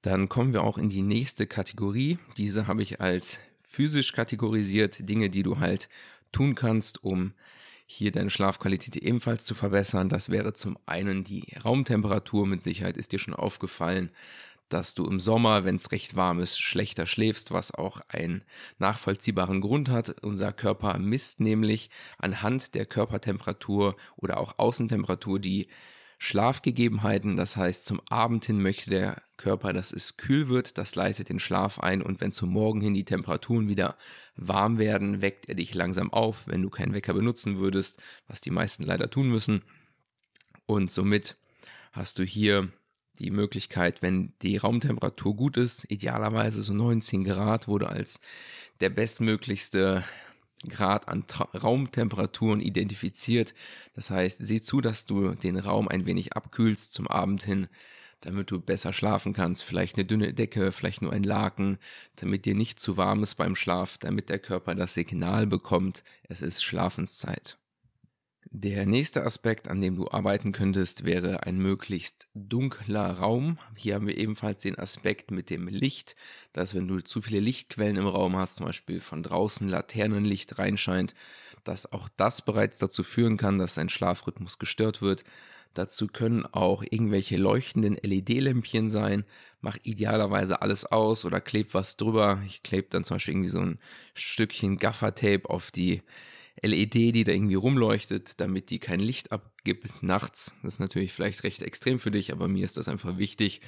Dann 0.00 0.30
kommen 0.30 0.54
wir 0.54 0.62
auch 0.62 0.78
in 0.78 0.88
die 0.88 1.02
nächste 1.02 1.46
Kategorie. 1.46 2.16
Diese 2.38 2.66
habe 2.66 2.82
ich 2.82 3.02
als 3.02 3.40
physisch 3.68 4.12
kategorisiert, 4.12 5.08
Dinge, 5.08 5.30
die 5.30 5.42
du 5.42 5.60
halt 5.60 5.88
tun 6.32 6.54
kannst, 6.54 7.04
um 7.04 7.34
hier 7.86 8.10
deine 8.10 8.30
Schlafqualität 8.30 8.96
ebenfalls 8.96 9.44
zu 9.44 9.54
verbessern. 9.54 10.08
Das 10.08 10.30
wäre 10.30 10.52
zum 10.52 10.78
einen 10.86 11.22
die 11.22 11.54
Raumtemperatur. 11.64 12.46
Mit 12.46 12.62
Sicherheit 12.62 12.96
ist 12.96 13.12
dir 13.12 13.18
schon 13.18 13.34
aufgefallen, 13.34 14.10
dass 14.68 14.94
du 14.94 15.06
im 15.06 15.20
Sommer, 15.20 15.64
wenn 15.64 15.76
es 15.76 15.92
recht 15.92 16.16
warm 16.16 16.40
ist, 16.40 16.60
schlechter 16.60 17.06
schläfst, 17.06 17.50
was 17.50 17.72
auch 17.72 18.00
einen 18.08 18.42
nachvollziehbaren 18.78 19.60
Grund 19.60 19.88
hat. 19.88 20.22
Unser 20.22 20.52
Körper 20.52 20.98
misst 20.98 21.40
nämlich 21.40 21.90
anhand 22.18 22.74
der 22.74 22.84
Körpertemperatur 22.84 23.96
oder 24.16 24.38
auch 24.38 24.58
Außentemperatur 24.58 25.38
die 25.38 25.68
Schlafgegebenheiten. 26.18 27.36
Das 27.36 27.56
heißt, 27.56 27.84
zum 27.84 28.00
Abend 28.08 28.44
hin 28.44 28.60
möchte 28.60 28.90
der 28.90 29.22
Körper, 29.36 29.72
dass 29.72 29.92
es 29.92 30.16
kühl 30.16 30.48
wird. 30.48 30.76
Das 30.76 30.94
leitet 30.96 31.28
den 31.28 31.38
Schlaf 31.38 31.78
ein. 31.78 32.02
Und 32.02 32.20
wenn 32.20 32.32
zum 32.32 32.50
Morgen 32.50 32.80
hin 32.80 32.94
die 32.94 33.04
Temperaturen 33.04 33.68
wieder 33.68 33.96
warm 34.36 34.78
werden, 34.78 35.22
weckt 35.22 35.48
er 35.48 35.54
dich 35.54 35.74
langsam 35.74 36.12
auf, 36.12 36.42
wenn 36.46 36.62
du 36.62 36.70
keinen 36.70 36.92
Wecker 36.92 37.14
benutzen 37.14 37.58
würdest, 37.58 38.02
was 38.26 38.40
die 38.40 38.50
meisten 38.50 38.82
leider 38.82 39.08
tun 39.08 39.30
müssen. 39.30 39.62
Und 40.66 40.90
somit 40.90 41.37
hast 41.92 42.18
du 42.18 42.25
hier 42.25 42.70
die 43.20 43.30
Möglichkeit, 43.30 44.02
wenn 44.02 44.32
die 44.42 44.56
Raumtemperatur 44.56 45.34
gut 45.34 45.56
ist, 45.56 45.90
idealerweise 45.90 46.62
so 46.62 46.72
19 46.72 47.25
Grad 47.25 47.68
wurde 47.68 47.88
als 47.88 48.20
der 48.80 48.90
bestmöglichste 48.90 50.04
Grad 50.68 51.08
an 51.08 51.26
Tra 51.26 51.44
Raumtemperaturen 51.54 52.60
identifiziert. 52.60 53.54
Das 53.94 54.10
heißt, 54.10 54.38
sieh 54.40 54.60
zu, 54.60 54.80
dass 54.80 55.06
du 55.06 55.34
den 55.34 55.58
Raum 55.58 55.88
ein 55.88 56.06
wenig 56.06 56.34
abkühlst 56.34 56.92
zum 56.92 57.06
Abend 57.06 57.44
hin, 57.44 57.68
damit 58.20 58.50
du 58.50 58.60
besser 58.60 58.92
schlafen 58.92 59.32
kannst. 59.32 59.62
Vielleicht 59.62 59.96
eine 59.96 60.04
dünne 60.04 60.34
Decke, 60.34 60.72
vielleicht 60.72 61.02
nur 61.02 61.12
ein 61.12 61.22
Laken, 61.22 61.78
damit 62.16 62.44
dir 62.44 62.54
nicht 62.54 62.80
zu 62.80 62.96
warm 62.96 63.22
ist 63.22 63.36
beim 63.36 63.54
Schlaf, 63.54 63.98
damit 63.98 64.28
der 64.28 64.38
Körper 64.38 64.74
das 64.74 64.94
Signal 64.94 65.46
bekommt, 65.46 66.02
es 66.24 66.42
ist 66.42 66.64
Schlafenszeit. 66.64 67.58
Der 68.50 68.87
nächste 68.87 69.25
Aspekt, 69.25 69.69
an 69.69 69.83
dem 69.83 69.97
du 69.97 70.09
arbeiten 70.11 70.52
könntest, 70.52 71.05
wäre 71.05 71.43
ein 71.43 71.59
möglichst 71.59 72.28
dunkler 72.33 73.19
Raum. 73.19 73.59
Hier 73.76 73.95
haben 73.95 74.07
wir 74.07 74.17
ebenfalls 74.17 74.62
den 74.62 74.78
Aspekt 74.78 75.31
mit 75.31 75.50
dem 75.50 75.69
Licht, 75.69 76.17
dass 76.55 76.75
wenn 76.75 76.88
du 76.88 77.00
zu 77.00 77.21
viele 77.21 77.40
Lichtquellen 77.40 77.97
im 77.97 78.07
Raum 78.07 78.37
hast, 78.37 78.57
zum 78.57 78.64
Beispiel 78.64 79.00
von 79.00 79.23
draußen 79.23 79.69
Laternenlicht 79.69 80.59
reinscheint, 80.59 81.14
dass 81.64 81.93
auch 81.93 82.09
das 82.17 82.43
bereits 82.43 82.78
dazu 82.78 83.02
führen 83.02 83.37
kann, 83.37 83.59
dass 83.59 83.75
dein 83.75 83.90
Schlafrhythmus 83.90 84.59
gestört 84.59 85.02
wird. 85.02 85.25
Dazu 85.75 86.07
können 86.07 86.47
auch 86.47 86.83
irgendwelche 86.83 87.37
leuchtenden 87.37 87.99
LED-Lämpchen 88.00 88.88
sein. 88.88 89.26
Mach 89.61 89.76
idealerweise 89.83 90.62
alles 90.62 90.87
aus 90.87 91.26
oder 91.26 91.43
kleb 91.43 91.75
was 91.75 91.99
drüber. 91.99 92.43
Ich 92.47 92.62
klebe 92.62 92.88
dann 92.88 93.05
zum 93.05 93.17
Beispiel 93.17 93.35
irgendwie 93.35 93.50
so 93.50 93.61
ein 93.61 93.78
Stückchen 94.14 94.78
Gaffertape 94.78 95.50
auf 95.50 95.71
die 95.71 96.02
LED, 96.62 96.94
die 96.94 97.24
da 97.24 97.32
irgendwie 97.32 97.54
rumleuchtet, 97.54 98.40
damit 98.40 98.70
die 98.70 98.78
kein 98.78 99.00
Licht 99.00 99.32
abgibt 99.32 100.02
nachts. 100.02 100.54
Das 100.62 100.74
ist 100.74 100.80
natürlich 100.80 101.12
vielleicht 101.12 101.44
recht 101.44 101.62
extrem 101.62 101.98
für 101.98 102.10
dich, 102.10 102.32
aber 102.32 102.48
mir 102.48 102.64
ist 102.64 102.76
das 102.76 102.88
einfach 102.88 103.18
wichtig, 103.18 103.60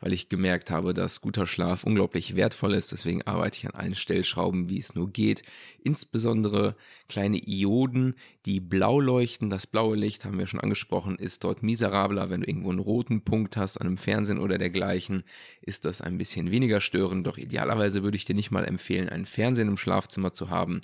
weil 0.00 0.12
ich 0.12 0.28
gemerkt 0.28 0.70
habe, 0.70 0.92
dass 0.92 1.22
guter 1.22 1.46
Schlaf 1.46 1.84
unglaublich 1.84 2.36
wertvoll 2.36 2.74
ist. 2.74 2.92
Deswegen 2.92 3.22
arbeite 3.22 3.56
ich 3.56 3.66
an 3.66 3.74
allen 3.74 3.94
Stellschrauben, 3.94 4.68
wie 4.68 4.78
es 4.78 4.94
nur 4.94 5.10
geht. 5.10 5.42
Insbesondere 5.82 6.76
kleine 7.08 7.38
Ioden, 7.38 8.14
die 8.44 8.60
blau 8.60 9.00
leuchten. 9.00 9.48
Das 9.48 9.66
blaue 9.66 9.96
Licht, 9.96 10.26
haben 10.26 10.38
wir 10.38 10.46
schon 10.46 10.60
angesprochen, 10.60 11.16
ist 11.16 11.44
dort 11.44 11.62
miserabler. 11.62 12.28
Wenn 12.28 12.42
du 12.42 12.48
irgendwo 12.48 12.70
einen 12.70 12.78
roten 12.78 13.22
Punkt 13.22 13.56
hast 13.56 13.78
an 13.78 13.86
einem 13.86 13.96
Fernsehen 13.96 14.38
oder 14.38 14.58
dergleichen, 14.58 15.24
ist 15.62 15.86
das 15.86 16.02
ein 16.02 16.18
bisschen 16.18 16.50
weniger 16.50 16.82
störend. 16.82 17.26
Doch 17.26 17.38
idealerweise 17.38 18.02
würde 18.02 18.16
ich 18.16 18.26
dir 18.26 18.34
nicht 18.34 18.50
mal 18.50 18.64
empfehlen, 18.64 19.08
einen 19.08 19.26
Fernsehen 19.26 19.68
im 19.68 19.78
Schlafzimmer 19.78 20.32
zu 20.32 20.50
haben 20.50 20.82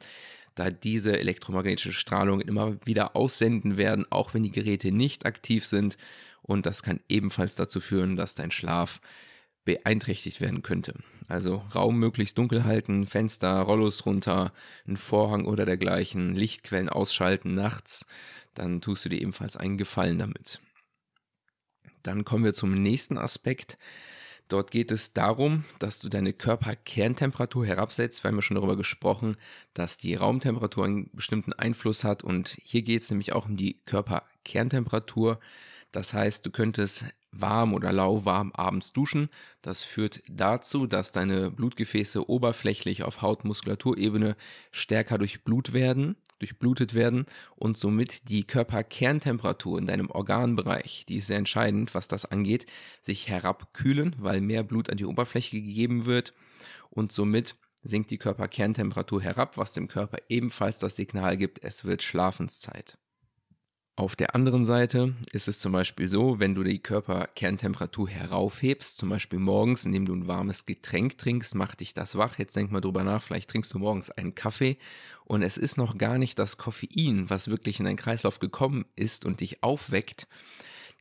da 0.54 0.70
diese 0.70 1.18
elektromagnetische 1.18 1.92
Strahlung 1.92 2.40
immer 2.40 2.76
wieder 2.84 3.16
aussenden 3.16 3.76
werden, 3.76 4.06
auch 4.10 4.34
wenn 4.34 4.42
die 4.42 4.50
Geräte 4.50 4.92
nicht 4.92 5.26
aktiv 5.26 5.66
sind 5.66 5.96
und 6.42 6.66
das 6.66 6.82
kann 6.82 7.00
ebenfalls 7.08 7.54
dazu 7.54 7.80
führen, 7.80 8.16
dass 8.16 8.34
dein 8.34 8.50
Schlaf 8.50 9.00
beeinträchtigt 9.64 10.40
werden 10.40 10.62
könnte. 10.62 10.94
Also 11.28 11.62
Raum 11.74 11.98
möglichst 11.98 12.36
dunkel 12.36 12.64
halten, 12.64 13.06
Fenster, 13.06 13.60
Rollos 13.60 14.04
runter, 14.06 14.52
einen 14.86 14.96
Vorhang 14.96 15.44
oder 15.46 15.64
dergleichen, 15.64 16.34
Lichtquellen 16.34 16.88
ausschalten 16.88 17.54
nachts, 17.54 18.06
dann 18.54 18.80
tust 18.80 19.04
du 19.04 19.08
dir 19.08 19.20
ebenfalls 19.20 19.56
einen 19.56 19.78
Gefallen 19.78 20.18
damit. 20.18 20.60
Dann 22.02 22.24
kommen 22.24 22.44
wir 22.44 22.54
zum 22.54 22.74
nächsten 22.74 23.16
Aspekt. 23.16 23.78
Dort 24.48 24.70
geht 24.70 24.90
es 24.90 25.12
darum, 25.12 25.64
dass 25.78 25.98
du 25.98 26.08
deine 26.08 26.32
Körperkerntemperatur 26.32 27.66
herabsetzt. 27.66 28.22
Wir 28.22 28.28
haben 28.28 28.36
ja 28.36 28.42
schon 28.42 28.56
darüber 28.56 28.76
gesprochen, 28.76 29.36
dass 29.74 29.98
die 29.98 30.14
Raumtemperatur 30.14 30.84
einen 30.84 31.10
bestimmten 31.12 31.52
Einfluss 31.52 32.04
hat. 32.04 32.22
Und 32.22 32.58
hier 32.62 32.82
geht 32.82 33.02
es 33.02 33.10
nämlich 33.10 33.32
auch 33.32 33.46
um 33.46 33.56
die 33.56 33.80
Körperkerntemperatur. 33.86 35.40
Das 35.90 36.14
heißt, 36.14 36.44
du 36.44 36.50
könntest 36.50 37.06
warm 37.32 37.74
oder 37.74 37.92
lauwarm 37.92 38.52
abends 38.52 38.92
duschen. 38.92 39.28
Das 39.62 39.82
führt 39.82 40.22
dazu, 40.28 40.86
dass 40.86 41.12
deine 41.12 41.50
Blutgefäße 41.50 42.28
oberflächlich 42.28 43.02
auf 43.02 43.22
Haut-Muskulaturebene 43.22 44.36
stärker 44.70 45.18
durchblut 45.18 45.72
werden, 45.72 46.16
durchblutet 46.42 46.92
werden 46.92 47.26
und 47.56 47.78
somit 47.78 48.28
die 48.28 48.44
Körperkerntemperatur 48.44 49.78
in 49.78 49.86
deinem 49.86 50.10
Organbereich, 50.10 51.04
die 51.08 51.16
ist 51.16 51.28
sehr 51.28 51.38
entscheidend, 51.38 51.94
was 51.94 52.08
das 52.08 52.24
angeht, 52.24 52.66
sich 53.00 53.28
herabkühlen, 53.28 54.16
weil 54.18 54.40
mehr 54.40 54.64
Blut 54.64 54.90
an 54.90 54.96
die 54.96 55.06
Oberfläche 55.06 55.60
gegeben 55.60 56.04
wird 56.04 56.34
und 56.90 57.12
somit 57.12 57.54
sinkt 57.82 58.10
die 58.10 58.18
Körperkerntemperatur 58.18 59.22
herab, 59.22 59.56
was 59.56 59.72
dem 59.72 59.88
Körper 59.88 60.18
ebenfalls 60.28 60.78
das 60.78 60.96
Signal 60.96 61.36
gibt, 61.36 61.62
es 61.64 61.84
wird 61.84 62.02
Schlafenszeit. 62.02 62.98
Auf 63.94 64.16
der 64.16 64.34
anderen 64.34 64.64
Seite 64.64 65.14
ist 65.32 65.48
es 65.48 65.58
zum 65.58 65.72
Beispiel 65.72 66.08
so, 66.08 66.40
wenn 66.40 66.54
du 66.54 66.64
die 66.64 66.78
Körperkerntemperatur 66.78 68.08
heraufhebst, 68.08 68.96
zum 68.96 69.10
Beispiel 69.10 69.38
morgens, 69.38 69.84
indem 69.84 70.06
du 70.06 70.14
ein 70.14 70.26
warmes 70.26 70.64
Getränk 70.64 71.18
trinkst, 71.18 71.54
macht 71.54 71.80
dich 71.80 71.92
das 71.92 72.16
wach. 72.16 72.38
Jetzt 72.38 72.56
denk 72.56 72.72
mal 72.72 72.80
drüber 72.80 73.04
nach, 73.04 73.22
vielleicht 73.22 73.50
trinkst 73.50 73.74
du 73.74 73.78
morgens 73.78 74.10
einen 74.10 74.34
Kaffee 74.34 74.78
und 75.26 75.42
es 75.42 75.58
ist 75.58 75.76
noch 75.76 75.98
gar 75.98 76.16
nicht 76.16 76.38
das 76.38 76.56
Koffein, 76.56 77.28
was 77.28 77.48
wirklich 77.48 77.80
in 77.80 77.84
deinen 77.84 77.96
Kreislauf 77.96 78.38
gekommen 78.38 78.86
ist 78.96 79.26
und 79.26 79.42
dich 79.42 79.62
aufweckt, 79.62 80.26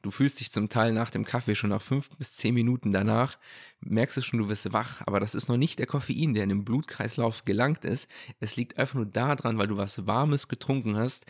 Du 0.02 0.10
fühlst 0.10 0.40
dich 0.40 0.52
zum 0.52 0.68
Teil 0.68 0.94
nach 0.94 1.12
dem 1.12 1.26
Kaffee 1.26 1.54
schon 1.54 1.70
nach 1.70 1.82
fünf 1.82 2.10
bis 2.18 2.36
zehn 2.36 2.56
Minuten 2.56 2.92
danach, 2.92 3.38
merkst 3.82 4.18
du 4.18 4.22
schon, 4.22 4.40
du 4.40 4.50
wirst 4.50 4.74
wach, 4.74 5.02
aber 5.06 5.20
das 5.20 5.36
ist 5.36 5.48
noch 5.48 5.58
nicht 5.58 5.78
der 5.78 5.86
Koffein, 5.86 6.34
der 6.34 6.44
in 6.44 6.50
den 6.50 6.66
Blutkreislauf 6.66 7.46
gelangt 7.46 7.86
ist. 7.86 8.10
Es 8.40 8.56
liegt 8.56 8.80
einfach 8.80 8.96
nur 8.96 9.06
daran, 9.06 9.60
weil 9.60 9.68
du 9.68 9.78
was 9.78 10.08
Warmes 10.08 10.48
getrunken 10.48 10.98
hast, 10.98 11.26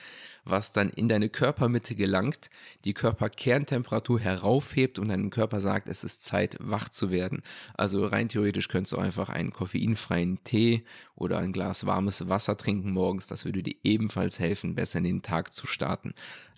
was 0.45 0.71
dann 0.71 0.89
in 0.89 1.09
deine 1.09 1.29
Körpermitte 1.29 1.95
gelangt, 1.95 2.49
die 2.85 2.93
Körperkerntemperatur 2.93 4.19
heraufhebt 4.19 4.99
und 4.99 5.09
deinem 5.09 5.31
Körper 5.31 5.59
sagt, 5.59 5.89
es 5.89 6.03
ist 6.05 6.23
Zeit, 6.23 6.57
wach 6.59 6.87
zu 6.87 7.11
werden. 7.11 7.43
Also 7.73 8.05
rein 8.05 8.29
theoretisch 8.29 8.69
könntest 8.69 8.93
du 8.93 8.97
einfach 8.97 9.27
einen 9.27 9.51
koffeinfreien 9.51 10.43
Tee 10.45 10.83
oder 11.15 11.39
ein 11.39 11.51
Glas 11.51 11.85
warmes 11.85 12.29
Wasser 12.29 12.55
trinken 12.55 12.91
morgens. 12.91 13.27
Das 13.27 13.43
würde 13.43 13.63
dir 13.63 13.75
ebenfalls 13.83 14.39
helfen, 14.39 14.75
besser 14.75 14.99
in 14.99 15.05
den 15.05 15.21
Tag 15.21 15.53
zu 15.53 15.67
starten. 15.67 16.13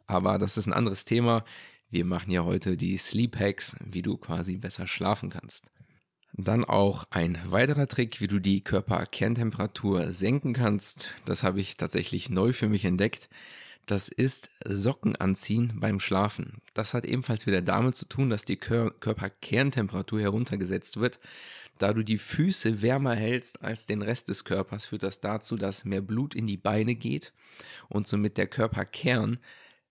Aber 0.05 0.37
das 0.37 0.57
ist 0.57 0.67
ein 0.67 0.73
anderes 0.73 1.05
Thema. 1.05 1.43
Wir 1.93 2.05
machen 2.05 2.31
ja 2.31 2.43
heute 2.43 2.75
die 2.75 2.97
Sleep 2.97 3.39
Hacks, 3.39 3.75
wie 3.85 4.01
du 4.01 4.17
quasi 4.17 4.57
besser 4.57 4.87
schlafen 4.87 5.29
kannst. 5.29 5.69
Dann 6.33 6.65
auch 6.65 7.03
ein 7.11 7.39
weiterer 7.45 7.87
Trick, 7.87 8.19
wie 8.19 8.25
du 8.25 8.39
die 8.39 8.61
Körperkerntemperatur 8.61 10.11
senken 10.11 10.53
kannst. 10.53 11.13
Das 11.27 11.43
habe 11.43 11.61
ich 11.61 11.77
tatsächlich 11.77 12.31
neu 12.31 12.51
für 12.51 12.67
mich 12.67 12.83
entdeckt. 12.85 13.29
Das 13.85 14.09
ist 14.09 14.49
Socken 14.65 15.15
anziehen 15.17 15.73
beim 15.75 15.99
Schlafen. 15.99 16.63
Das 16.73 16.95
hat 16.95 17.05
ebenfalls 17.05 17.45
wieder 17.45 17.61
damit 17.61 17.95
zu 17.95 18.07
tun, 18.09 18.31
dass 18.31 18.43
die 18.43 18.57
Kör 18.57 18.89
Körperkerntemperatur 18.89 20.19
heruntergesetzt 20.19 20.99
wird. 20.99 21.19
Da 21.77 21.93
du 21.93 22.01
die 22.01 22.17
Füße 22.17 22.81
wärmer 22.81 23.13
hältst 23.13 23.61
als 23.61 23.85
den 23.85 24.01
Rest 24.01 24.29
des 24.29 24.45
Körpers, 24.45 24.87
führt 24.87 25.03
das 25.03 25.19
dazu, 25.19 25.57
dass 25.57 25.85
mehr 25.85 26.01
Blut 26.01 26.33
in 26.33 26.47
die 26.47 26.57
Beine 26.57 26.95
geht 26.95 27.33
und 27.87 28.07
somit 28.07 28.37
der 28.37 28.47
Körperkern 28.47 29.37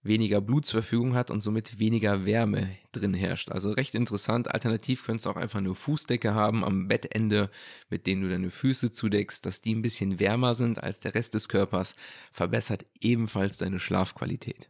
weniger 0.02 0.40
Blut 0.40 0.66
zur 0.66 0.82
Verfügung 0.82 1.14
hat 1.14 1.30
und 1.30 1.42
somit 1.42 1.78
weniger 1.78 2.24
Wärme 2.24 2.76
drin 2.90 3.14
herrscht. 3.14 3.50
Also 3.50 3.70
recht 3.70 3.94
interessant. 3.94 4.52
Alternativ 4.52 5.04
könntest 5.04 5.26
du 5.26 5.30
auch 5.30 5.36
einfach 5.36 5.60
eine 5.60 5.74
Fußdecke 5.74 6.34
haben 6.34 6.64
am 6.64 6.88
Bettende, 6.88 7.50
mit 7.88 8.06
denen 8.06 8.22
du 8.22 8.28
deine 8.28 8.50
Füße 8.50 8.90
zudeckst, 8.90 9.46
dass 9.46 9.60
die 9.60 9.74
ein 9.74 9.82
bisschen 9.82 10.18
wärmer 10.18 10.54
sind 10.54 10.82
als 10.82 11.00
der 11.00 11.14
Rest 11.14 11.34
des 11.34 11.48
Körpers, 11.48 11.94
verbessert 12.32 12.84
ebenfalls 13.00 13.58
deine 13.58 13.78
Schlafqualität. 13.78 14.68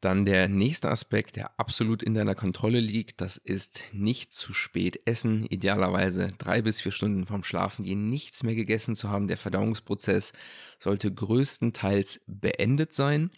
Dann 0.00 0.26
der 0.26 0.46
nächste 0.46 0.90
Aspekt, 0.90 1.36
der 1.36 1.58
absolut 1.58 2.02
in 2.02 2.14
deiner 2.14 2.34
Kontrolle 2.34 2.78
liegt, 2.80 3.20
das 3.20 3.38
ist 3.38 3.82
nicht 3.92 4.32
zu 4.32 4.52
spät 4.52 5.00
essen. 5.06 5.46
Idealerweise 5.46 6.32
drei 6.38 6.62
bis 6.62 6.80
vier 6.80 6.92
Stunden 6.92 7.26
vorm 7.26 7.42
Schlafengehen 7.42 8.08
nichts 8.08 8.42
mehr 8.44 8.54
gegessen 8.54 8.94
zu 8.94 9.08
haben. 9.08 9.26
Der 9.26 9.38
Verdauungsprozess 9.38 10.32
sollte 10.78 11.12
größtenteils 11.12 12.20
beendet 12.26 12.92
sein 12.92 13.30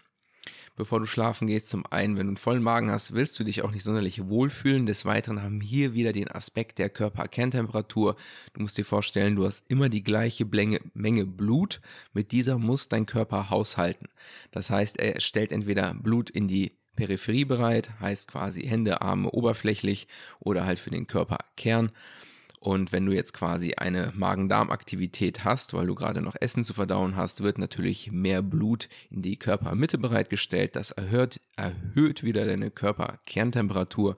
bevor 0.76 1.00
du 1.00 1.07
schlafen 1.07 1.47
gehst. 1.47 1.69
Zum 1.69 1.85
einen, 1.87 2.17
wenn 2.17 2.26
du 2.26 2.31
einen 2.31 2.37
vollen 2.37 2.62
Magen 2.62 2.90
hast, 2.90 3.12
willst 3.12 3.38
du 3.38 3.45
dich 3.45 3.62
auch 3.62 3.71
nicht 3.71 3.85
sonderlich 3.85 4.28
wohlfühlen. 4.28 4.87
Des 4.87 5.05
Weiteren 5.05 5.43
haben 5.43 5.61
wir 5.61 5.95
wieder 5.95 6.12
den 6.12 6.31
Aspekt 6.31 6.78
der 6.78 6.90
Körperkerntemperatur. 6.90 8.17
Du 8.52 8.61
musst 8.61 8.78
dir 8.78 8.85
vorstellen, 8.85 9.37
du 9.37 9.45
hast 9.45 9.64
immer 9.69 9.88
die 9.88 10.05
gleiche 10.05 10.47
Menge 10.95 11.26
Blut. 11.26 11.81
Mit 12.12 12.33
dieser 12.33 12.59
muss 12.59 12.88
dein 12.88 13.07
Körper 13.07 13.50
haushalten. 13.50 14.09
Das 14.50 14.71
heißt, 14.71 14.99
er 14.99 15.21
stellt 15.21 15.52
entweder 15.52 15.95
Blut 15.95 16.31
in 16.31 16.49
die 16.49 16.73
Peripherie 16.99 17.45
bereit, 17.45 17.90
heißt 18.00 18.26
quasi 18.26 18.62
Hände, 18.62 19.02
Arme 19.02 19.31
oberflächlich 19.31 20.09
oder 20.40 20.67
halt 20.67 20.81
für 20.81 20.90
den 20.90 21.07
Körperkern. 21.07 21.93
Und 22.61 22.91
wenn 22.91 23.07
du 23.07 23.12
jetzt 23.12 23.35
quasi 23.35 23.75
eine 23.75 24.12
Magen-Darm-Aktivität 24.17 25.45
hast, 25.45 25.75
weil 25.75 25.87
du 25.87 25.95
gerade 25.95 26.21
noch 26.21 26.35
Essen 26.41 26.65
zu 26.65 26.75
verdauen 26.75 27.15
hast, 27.15 27.43
wird 27.43 27.57
natürlich 27.59 28.11
mehr 28.11 28.43
Blut 28.43 28.88
in 29.11 29.23
die 29.23 29.37
Körpermitte 29.37 29.97
bereitgestellt. 29.97 30.75
Das 30.75 30.91
erhöht, 30.91 31.41
erhöht 31.57 32.25
wieder 32.25 32.47
deine 32.47 32.73
Körperkerntemperatur, 32.73 34.17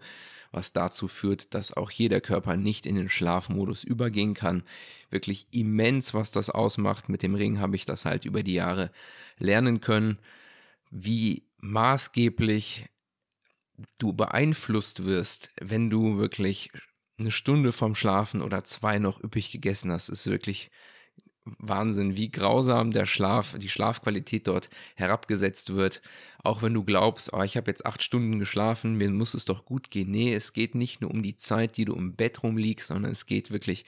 was 0.53 0.73
dazu 0.73 1.07
führt, 1.07 1.53
dass 1.53 1.77
auch 1.77 1.91
jeder 1.91 2.23
Körper 2.23 2.57
nicht 2.57 2.87
in 2.87 2.97
den 2.97 3.11
Schlafmodus 3.11 3.85
übergehen 3.85 4.33
kann. 4.33 4.63
Wirklich 5.11 5.47
immens, 5.51 6.15
was 6.15 6.31
das 6.31 6.49
ausmacht. 6.49 7.11
Mit 7.11 7.23
dem 7.23 7.35
Ring 7.35 7.61
habe 7.61 7.77
ich 7.77 7.85
das 7.85 8.07
halt 8.07 8.25
über 8.25 8.43
die 8.43 8.55
Jahre 8.55 8.91
lernen 9.39 9.83
können, 9.83 10.19
wie 10.91 11.45
maßgeblich 11.59 12.87
du 13.99 14.15
beeinflusst 14.15 15.05
wirst, 15.05 15.53
wenn 15.61 15.91
du 15.91 16.17
wirklich 16.17 16.71
eine 17.21 17.31
Stunde 17.31 17.73
vorm 17.73 17.95
Schlafen 17.95 18.43
oder 18.43 18.65
zwei 18.65 18.99
noch 18.99 19.23
üppig 19.23 19.51
gegessen 19.51 19.93
hast, 19.93 20.09
ist 20.09 20.27
wirklich 20.27 20.71
Wahnsinn, 21.59 22.17
wie 22.17 22.31
grausam 22.31 22.93
der 22.93 23.07
Schlaf, 23.07 23.57
die 23.59 23.69
Schlafqualität 23.69 24.47
dort 24.47 24.69
herabgesetzt 24.95 25.75
wird. 25.75 26.03
Auch 26.43 26.63
wenn 26.63 26.75
du 26.75 26.85
glaubst, 26.85 27.33
oh, 27.33 27.43
ich 27.43 27.57
habe 27.57 27.71
jetzt 27.71 27.87
acht 27.87 28.03
Stunden 28.03 28.39
geschlafen, 28.39 28.97
mir 28.97 29.11
muss 29.11 29.35
es 29.35 29.47
doch 29.47 29.65
gut 29.65 29.91
gehen. 29.91 30.11
Nee, 30.11 30.35
es 30.35 30.53
geht 30.53 30.75
nicht 30.75 31.01
nur 31.01 31.11
um 31.11 31.23
die 31.23 31.37
Zeit, 31.37 31.77
die 31.77 31.87
du 31.87 31.95
im 31.95 32.15
Bett 32.15 32.43
rumliegst, 32.43 32.89
sondern 32.89 33.13
es 33.13 33.27
geht 33.27 33.51
wirklich 33.51 33.85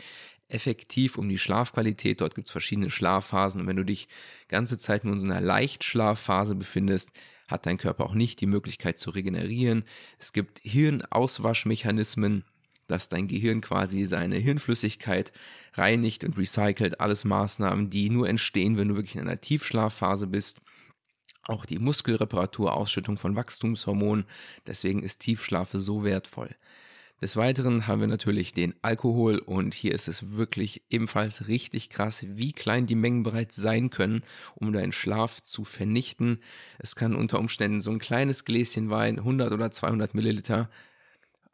effektiv 0.48 1.18
um 1.18 1.28
die 1.28 1.38
Schlafqualität. 1.38 2.20
Dort 2.20 2.34
gibt 2.34 2.48
es 2.48 2.52
verschiedene 2.52 2.90
Schlafphasen 2.90 3.60
und 3.60 3.66
wenn 3.66 3.76
du 3.76 3.84
dich 3.84 4.08
ganze 4.48 4.78
Zeit 4.78 5.04
nur 5.04 5.14
in 5.14 5.20
so 5.20 5.26
einer 5.26 5.40
Leichtschlafphase 5.40 6.54
befindest, 6.54 7.10
hat 7.48 7.66
dein 7.66 7.78
Körper 7.78 8.04
auch 8.04 8.14
nicht 8.14 8.40
die 8.40 8.46
Möglichkeit 8.46 8.98
zu 8.98 9.10
regenerieren. 9.10 9.84
Es 10.18 10.32
gibt 10.32 10.60
Hirnauswaschmechanismen, 10.60 12.44
dass 12.92 13.08
dein 13.08 13.26
Gehirn 13.26 13.62
quasi 13.62 14.04
seine 14.04 14.37
Hirnflüssigkeit 14.37 15.32
reinigt 15.72 16.25
und 16.25 16.37
recycelt. 16.37 17.00
Alles 17.00 17.25
Maßnahmen, 17.25 17.88
die 17.88 18.11
nur 18.11 18.28
entstehen, 18.28 18.76
wenn 18.76 18.88
du 18.88 18.96
wirklich 18.96 19.16
in 19.16 19.22
einer 19.22 19.40
Tiefschlafphase 19.40 20.26
bist. 20.26 20.61
Auch 21.44 21.64
die 21.64 21.78
Muskelreparatur, 21.78 22.75
Ausschüttung 22.75 23.16
von 23.16 23.34
Wachstumshormonen. 23.34 24.26
Deswegen 24.66 25.02
ist 25.02 25.20
Tiefschlaf 25.20 25.70
so 25.72 26.04
wertvoll. 26.04 26.54
Des 27.22 27.37
Weiteren 27.37 27.87
haben 27.87 28.00
wir 28.00 28.08
natürlich 28.08 28.52
den 28.52 28.75
Alkohol 28.82 29.38
und 29.38 29.75
hier 29.75 29.92
ist 29.92 30.08
es 30.08 30.32
wirklich 30.32 30.82
ebenfalls 30.90 31.49
richtig 31.49 31.88
krass, 31.88 32.26
wie 32.28 32.52
klein 32.52 32.87
die 32.87 32.96
Mengen 32.96 33.22
bereits 33.22 33.56
sein 33.56 33.88
können, 33.88 34.22
um 34.56 34.72
deinen 34.72 34.92
Schlaf 34.92 35.40
zu 35.40 35.64
vernichten. 35.64 36.40
Es 36.78 36.94
kann 36.94 37.14
unter 37.14 37.38
Umständen 37.38 37.80
so 37.80 37.90
ein 37.90 38.00
kleines 38.00 38.44
Gläschen 38.44 38.90
Wein, 38.90 39.18
100 39.18 39.52
oder 39.52 39.70
200 39.70 40.14
Milliliter, 40.14 40.68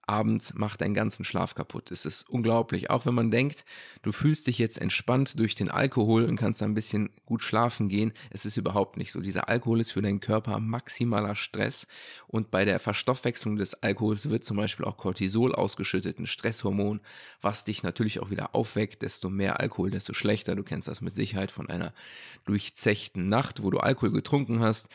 abends 0.09 0.55
macht 0.55 0.81
deinen 0.81 0.95
ganzen 0.95 1.25
Schlaf 1.25 1.55
kaputt. 1.55 1.91
Es 1.91 2.07
ist 2.07 2.29
unglaublich. 2.29 2.91
Auch 2.91 3.07
wenn 3.07 3.15
man 3.15 3.31
denkt, 3.31 3.65
du 4.03 4.13
fühlst 4.13 4.47
dich 4.47 4.59
jetzt 4.59 4.79
entspannt 4.79 5.39
durch 5.39 5.55
den 5.55 5.71
Alkohol 5.71 6.25
und 6.25 6.37
kannst 6.37 6.63
ein 6.63 6.75
bisschen 6.75 7.11
gut 7.27 7.43
schlafen 7.43 7.89
gehen, 7.89 8.13
es 8.31 8.47
ist 8.47 8.57
überhaupt 8.57 8.97
nicht 8.97 9.13
so. 9.13 9.21
Dieser 9.21 9.49
Alkohol 9.49 9.81
ist 9.81 9.93
für 9.93 10.03
deinen 10.03 10.21
Körper 10.21 10.59
maximaler 10.61 11.35
Stress 11.35 11.87
und 12.27 12.51
bei 12.51 12.65
der 12.65 12.79
Verstoffwechslung 12.79 13.57
des 13.57 13.75
Alkohols 13.75 14.29
wird 14.31 14.45
zum 14.45 14.57
Beispiel 14.57 14.87
auch 14.87 14.97
Cortisol 14.97 15.55
ausgeschüttet, 15.55 16.19
ein 16.19 16.27
Stresshormon, 16.27 17.01
was 17.41 17.65
dich 17.65 17.83
natürlich 17.83 18.21
auch 18.21 18.31
wieder 18.31 18.55
aufweckt. 18.55 19.03
Desto 19.03 19.31
mehr 19.31 19.61
Alkohol, 19.61 19.91
desto 19.91 20.15
schlechter. 20.15 20.57
Du 20.57 20.63
kennst 20.63 20.89
das 20.89 21.01
mit 21.01 21.15
Sicherheit 21.15 21.51
von 21.51 21.69
einer 21.69 21.93
durchzechten 22.47 23.29
Nacht, 23.29 23.63
wo 23.63 23.71
du 23.71 23.79
Alkohol 23.79 24.11
getrunken 24.11 24.61
hast 24.61 24.89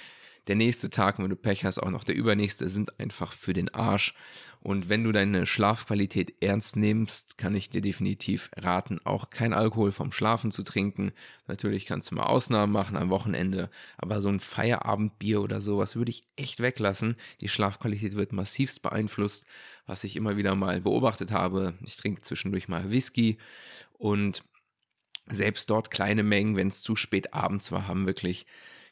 der 0.48 0.56
nächste 0.56 0.90
Tag, 0.90 1.20
wenn 1.20 1.30
du 1.30 1.36
Pech 1.36 1.64
hast, 1.64 1.80
auch 1.80 1.90
noch 1.90 2.04
der 2.04 2.16
übernächste, 2.16 2.68
sind 2.68 3.00
einfach 3.00 3.32
für 3.32 3.54
den 3.54 3.74
Arsch. 3.74 4.14
Und 4.60 4.88
wenn 4.88 5.04
du 5.04 5.12
deine 5.12 5.46
Schlafqualität 5.46 6.36
ernst 6.42 6.78
nimmst, 6.78 7.38
kann 7.38 7.54
ich 7.54 7.70
dir 7.70 7.82
definitiv 7.82 8.50
raten, 8.56 9.00
auch 9.04 9.30
kein 9.30 9.54
Alkohol 9.54 9.92
vom 9.92 10.14
Schlafen 10.14 10.52
zu 10.52 10.64
trinken. 10.64 11.12
Natürlich 11.48 11.86
kannst 11.86 12.12
du 12.12 12.16
mal 12.16 12.24
Ausnahmen 12.24 12.72
machen 12.72 12.96
am 12.96 13.10
Wochenende, 13.10 13.70
aber 13.98 14.22
so 14.22 14.30
ein 14.30 14.40
Feierabendbier 14.40 15.42
oder 15.42 15.60
sowas 15.60 15.98
würde 15.98 16.12
ich 16.12 16.26
echt 16.38 16.62
weglassen. 16.62 17.16
Die 17.42 17.50
Schlafqualität 17.50 18.16
wird 18.16 18.32
massivst 18.32 18.82
beeinflusst, 18.82 19.48
was 19.86 20.06
ich 20.06 20.16
immer 20.16 20.38
wieder 20.38 20.56
mal 20.56 20.80
beobachtet 20.80 21.32
habe. 21.32 21.74
Ich 21.86 21.98
trinke 21.98 22.22
zwischendurch 22.22 22.70
mal 22.70 22.90
Whisky 22.90 23.38
und 23.94 24.44
selbst 25.28 25.70
dort 25.70 25.92
kleine 25.92 26.24
Mengen, 26.24 26.56
wenn 26.56 26.68
es 26.68 26.82
zu 26.82 26.96
spät 26.96 27.34
abends 27.34 27.72
war, 27.72 27.88
haben 27.88 28.06
wirklich 28.06 28.46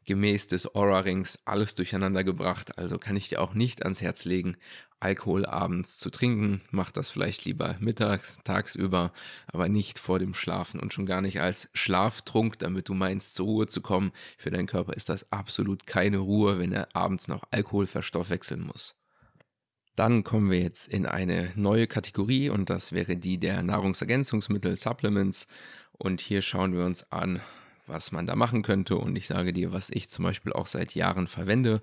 gemäß 0.05 0.47
des 0.47 0.73
Aura-Rings 0.73 1.39
alles 1.45 1.75
durcheinander 1.75 2.23
gebracht. 2.23 2.77
Also 2.77 2.97
kann 2.97 3.15
ich 3.15 3.29
dir 3.29 3.41
auch 3.41 3.53
nicht 3.53 3.83
ans 3.83 4.01
Herz 4.01 4.25
legen, 4.25 4.57
Alkohol 4.99 5.45
abends 5.45 5.97
zu 5.97 6.09
trinken. 6.09 6.61
Mach 6.71 6.91
das 6.91 7.09
vielleicht 7.09 7.45
lieber 7.45 7.75
mittags, 7.79 8.37
tagsüber, 8.43 9.11
aber 9.47 9.67
nicht 9.67 9.99
vor 9.99 10.19
dem 10.19 10.33
Schlafen 10.33 10.79
und 10.79 10.93
schon 10.93 11.05
gar 11.05 11.21
nicht 11.21 11.41
als 11.41 11.69
Schlaftrunk, 11.73 12.59
damit 12.59 12.87
du 12.87 12.93
meinst, 12.93 13.33
zur 13.33 13.47
Ruhe 13.47 13.67
zu 13.67 13.81
kommen. 13.81 14.11
Für 14.37 14.51
deinen 14.51 14.67
Körper 14.67 14.93
ist 14.93 15.09
das 15.09 15.31
absolut 15.31 15.87
keine 15.87 16.19
Ruhe, 16.19 16.59
wenn 16.59 16.71
er 16.71 16.95
abends 16.95 17.27
noch 17.27 17.43
Alkohol 17.51 17.87
verstoffwechseln 17.87 18.61
muss. 18.61 18.95
Dann 19.95 20.23
kommen 20.23 20.49
wir 20.49 20.59
jetzt 20.59 20.87
in 20.87 21.05
eine 21.05 21.51
neue 21.55 21.87
Kategorie 21.87 22.49
und 22.49 22.69
das 22.69 22.91
wäre 22.91 23.17
die 23.17 23.37
der 23.37 23.61
Nahrungsergänzungsmittel, 23.61 24.77
Supplements. 24.77 25.47
Und 25.91 26.21
hier 26.21 26.41
schauen 26.41 26.73
wir 26.73 26.85
uns 26.85 27.11
an, 27.11 27.41
was 27.91 28.11
man 28.11 28.25
da 28.25 28.35
machen 28.35 28.63
könnte. 28.63 28.95
Und 28.95 29.15
ich 29.15 29.27
sage 29.27 29.53
dir, 29.53 29.73
was 29.73 29.89
ich 29.89 30.09
zum 30.09 30.23
Beispiel 30.23 30.53
auch 30.53 30.67
seit 30.67 30.95
Jahren 30.95 31.27
verwende. 31.27 31.81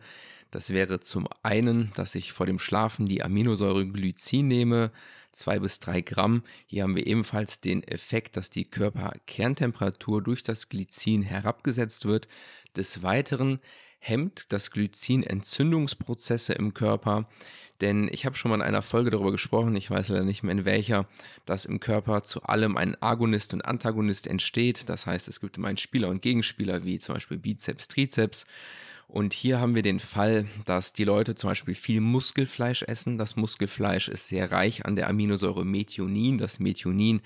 Das 0.50 0.70
wäre 0.70 1.00
zum 1.00 1.28
einen, 1.42 1.92
dass 1.94 2.14
ich 2.14 2.32
vor 2.32 2.46
dem 2.46 2.58
Schlafen 2.58 3.06
die 3.06 3.22
Aminosäure 3.22 3.86
Glycin 3.86 4.48
nehme, 4.48 4.90
zwei 5.32 5.58
bis 5.58 5.78
drei 5.78 6.00
Gramm. 6.00 6.42
Hier 6.66 6.82
haben 6.82 6.96
wir 6.96 7.06
ebenfalls 7.06 7.60
den 7.60 7.82
Effekt, 7.82 8.36
dass 8.36 8.48
die 8.48 8.64
Körperkerntemperatur 8.64 10.22
durch 10.22 10.42
das 10.42 10.70
Glycin 10.70 11.22
herabgesetzt 11.22 12.06
wird. 12.06 12.28
Des 12.76 13.02
Weiteren 13.02 13.60
hemmt 13.98 14.52
das 14.52 14.70
Glycin 14.70 15.22
Entzündungsprozesse 15.22 16.54
im 16.54 16.72
Körper. 16.72 17.28
Denn 17.80 18.08
ich 18.12 18.26
habe 18.26 18.36
schon 18.36 18.50
mal 18.50 18.56
in 18.56 18.62
einer 18.62 18.82
Folge 18.82 19.10
darüber 19.10 19.30
gesprochen, 19.30 19.76
ich 19.76 19.90
weiß 19.90 20.08
leider 20.08 20.24
nicht 20.24 20.42
mehr 20.42 20.52
in 20.52 20.64
welcher, 20.64 21.06
dass 21.46 21.64
im 21.64 21.78
Körper 21.78 22.22
zu 22.22 22.42
allem 22.42 22.76
ein 22.76 23.00
Agonist 23.00 23.52
und 23.54 23.64
Antagonist 23.64 24.26
entsteht. 24.26 24.88
Das 24.88 25.06
heißt, 25.06 25.28
es 25.28 25.40
gibt 25.40 25.56
immer 25.56 25.68
einen 25.68 25.76
Spieler 25.76 26.08
und 26.08 26.22
Gegenspieler, 26.22 26.84
wie 26.84 26.98
zum 26.98 27.14
Beispiel 27.14 27.38
Bizeps, 27.38 27.86
Trizeps. 27.88 28.46
Und 29.06 29.32
hier 29.32 29.58
haben 29.58 29.74
wir 29.74 29.82
den 29.82 30.00
Fall, 30.00 30.46
dass 30.66 30.92
die 30.92 31.04
Leute 31.04 31.34
zum 31.34 31.50
Beispiel 31.50 31.74
viel 31.74 32.00
Muskelfleisch 32.00 32.82
essen. 32.82 33.16
Das 33.16 33.36
Muskelfleisch 33.36 34.08
ist 34.08 34.28
sehr 34.28 34.52
reich 34.52 34.84
an 34.84 34.96
der 34.96 35.08
Aminosäure 35.08 35.64
Methionin. 35.64 36.36
Das 36.36 36.58
Methionin 36.58 37.22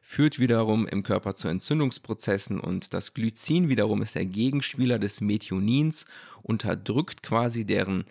führt 0.00 0.38
wiederum 0.38 0.86
im 0.86 1.02
Körper 1.02 1.34
zu 1.34 1.48
Entzündungsprozessen 1.48 2.60
und 2.60 2.92
das 2.92 3.14
Glycin 3.14 3.70
wiederum 3.70 4.02
ist 4.02 4.14
der 4.14 4.26
Gegenspieler 4.26 4.98
des 4.98 5.22
Methionins, 5.22 6.04
unterdrückt 6.42 7.22
quasi 7.22 7.64
deren 7.64 8.04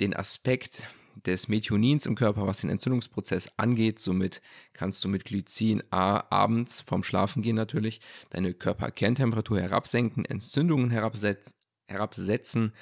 den 0.00 0.16
Aspekt 0.16 0.88
des 1.24 1.48
Methionins 1.48 2.06
im 2.06 2.14
Körper, 2.14 2.46
was 2.46 2.60
den 2.60 2.70
Entzündungsprozess 2.70 3.50
angeht. 3.56 3.98
Somit 3.98 4.42
kannst 4.72 5.02
du 5.04 5.08
mit 5.08 5.24
Glycin 5.24 5.82
A 5.90 6.24
abends 6.30 6.82
vorm 6.82 7.02
Schlafen 7.02 7.42
gehen 7.42 7.56
natürlich 7.56 8.00
deine 8.30 8.54
Körperkerntemperatur 8.54 9.60
herabsenken, 9.60 10.24
Entzündungen 10.24 10.90
herabsetzen 10.90 11.54
herabsetzen. 11.88 12.72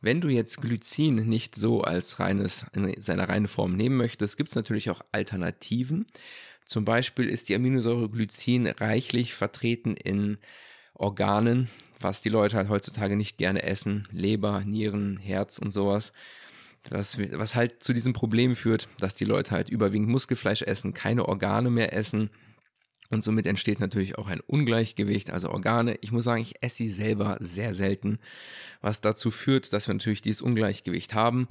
Wenn 0.00 0.20
du 0.20 0.28
jetzt 0.28 0.60
Glycin 0.60 1.28
nicht 1.28 1.54
so 1.54 1.82
als 1.82 2.20
reines, 2.20 2.66
in 2.74 3.00
seiner 3.02 3.28
reinen 3.28 3.48
Form 3.48 3.76
nehmen 3.76 3.96
möchtest, 3.96 4.36
gibt 4.36 4.50
es 4.50 4.54
natürlich 4.54 4.90
auch 4.90 5.02
Alternativen. 5.10 6.06
Zum 6.64 6.84
Beispiel 6.84 7.28
ist 7.28 7.48
die 7.48 7.54
Aminosäure 7.54 8.08
Glycin 8.08 8.66
reichlich 8.66 9.34
vertreten 9.34 9.96
in 9.96 10.38
Organen, 10.94 11.68
was 12.00 12.22
die 12.22 12.28
Leute 12.28 12.56
halt 12.56 12.68
heutzutage 12.68 13.16
nicht 13.16 13.36
gerne 13.36 13.62
essen. 13.62 14.06
Leber, 14.12 14.60
Nieren, 14.64 15.16
Herz 15.16 15.58
und 15.58 15.72
sowas. 15.72 16.12
Was, 16.90 17.18
was 17.18 17.54
halt 17.54 17.82
zu 17.82 17.92
diesem 17.92 18.12
Problem 18.12 18.56
führt, 18.56 18.88
dass 18.98 19.14
die 19.14 19.24
Leute 19.24 19.52
halt 19.52 19.68
überwiegend 19.68 20.08
Muskelfleisch 20.08 20.62
essen, 20.62 20.92
keine 20.92 21.26
Organe 21.28 21.70
mehr 21.70 21.92
essen. 21.92 22.30
Und 23.10 23.22
somit 23.22 23.46
entsteht 23.46 23.78
natürlich 23.78 24.16
auch 24.16 24.26
ein 24.26 24.40
Ungleichgewicht, 24.40 25.30
also 25.30 25.50
Organe. 25.50 25.98
Ich 26.00 26.12
muss 26.12 26.24
sagen, 26.24 26.42
ich 26.42 26.62
esse 26.62 26.76
sie 26.78 26.88
selber 26.88 27.36
sehr 27.40 27.74
selten, 27.74 28.18
was 28.80 29.00
dazu 29.00 29.30
führt, 29.30 29.72
dass 29.72 29.86
wir 29.86 29.94
natürlich 29.94 30.22
dieses 30.22 30.42
Ungleichgewicht 30.42 31.12
haben. 31.14 31.46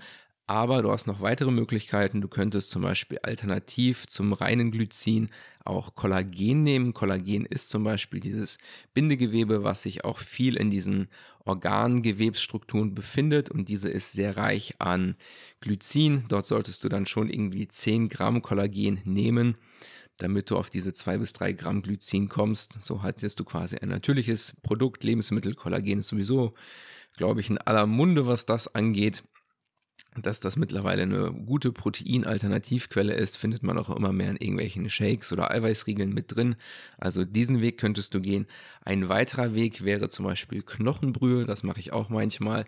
Aber 0.51 0.81
du 0.81 0.91
hast 0.91 1.07
noch 1.07 1.21
weitere 1.21 1.49
Möglichkeiten. 1.49 2.19
Du 2.19 2.27
könntest 2.27 2.71
zum 2.71 2.81
Beispiel 2.81 3.19
alternativ 3.19 4.05
zum 4.07 4.33
reinen 4.33 4.69
Glycin 4.69 5.29
auch 5.63 5.95
Kollagen 5.95 6.63
nehmen. 6.63 6.93
Kollagen 6.93 7.45
ist 7.45 7.69
zum 7.69 7.85
Beispiel 7.85 8.19
dieses 8.19 8.57
Bindegewebe, 8.93 9.63
was 9.63 9.83
sich 9.83 10.03
auch 10.03 10.17
viel 10.17 10.57
in 10.57 10.69
diesen 10.69 11.07
Organgewebsstrukturen 11.45 12.93
befindet 12.93 13.49
und 13.49 13.69
diese 13.69 13.87
ist 13.87 14.11
sehr 14.11 14.35
reich 14.35 14.73
an 14.79 15.15
Glycin. 15.61 16.25
Dort 16.27 16.45
solltest 16.45 16.83
du 16.83 16.89
dann 16.89 17.07
schon 17.07 17.29
irgendwie 17.29 17.69
10 17.69 18.09
Gramm 18.09 18.41
Kollagen 18.41 18.99
nehmen, 19.05 19.55
damit 20.17 20.49
du 20.49 20.57
auf 20.57 20.69
diese 20.69 20.91
2 20.91 21.19
bis 21.19 21.31
3 21.31 21.53
Gramm 21.53 21.81
Glycin 21.81 22.27
kommst. 22.27 22.73
So 22.81 23.03
hattest 23.03 23.39
du 23.39 23.45
quasi 23.45 23.77
ein 23.77 23.87
natürliches 23.87 24.53
Produkt, 24.63 25.05
Lebensmittel. 25.05 25.55
Kollagen 25.55 25.99
ist 25.99 26.09
sowieso, 26.09 26.51
glaube 27.15 27.39
ich, 27.39 27.49
in 27.49 27.57
aller 27.57 27.87
Munde, 27.87 28.27
was 28.27 28.45
das 28.45 28.75
angeht 28.75 29.23
dass 30.15 30.41
das 30.41 30.57
mittlerweile 30.57 31.03
eine 31.03 31.31
gute 31.31 31.71
Proteinalternativquelle 31.71 33.13
ist, 33.13 33.37
findet 33.37 33.63
man 33.63 33.77
auch 33.77 33.89
immer 33.95 34.11
mehr 34.11 34.29
in 34.29 34.37
irgendwelchen 34.37 34.89
Shakes 34.89 35.31
oder 35.31 35.51
Eiweißriegeln 35.51 36.13
mit 36.13 36.35
drin. 36.35 36.55
Also 36.97 37.23
diesen 37.23 37.61
Weg 37.61 37.77
könntest 37.77 38.13
du 38.13 38.19
gehen. 38.21 38.47
Ein 38.83 39.07
weiterer 39.07 39.55
Weg 39.55 39.85
wäre 39.85 40.09
zum 40.09 40.25
Beispiel 40.25 40.63
Knochenbrühe, 40.63 41.45
das 41.45 41.63
mache 41.63 41.79
ich 41.79 41.93
auch 41.93 42.09
manchmal 42.09 42.65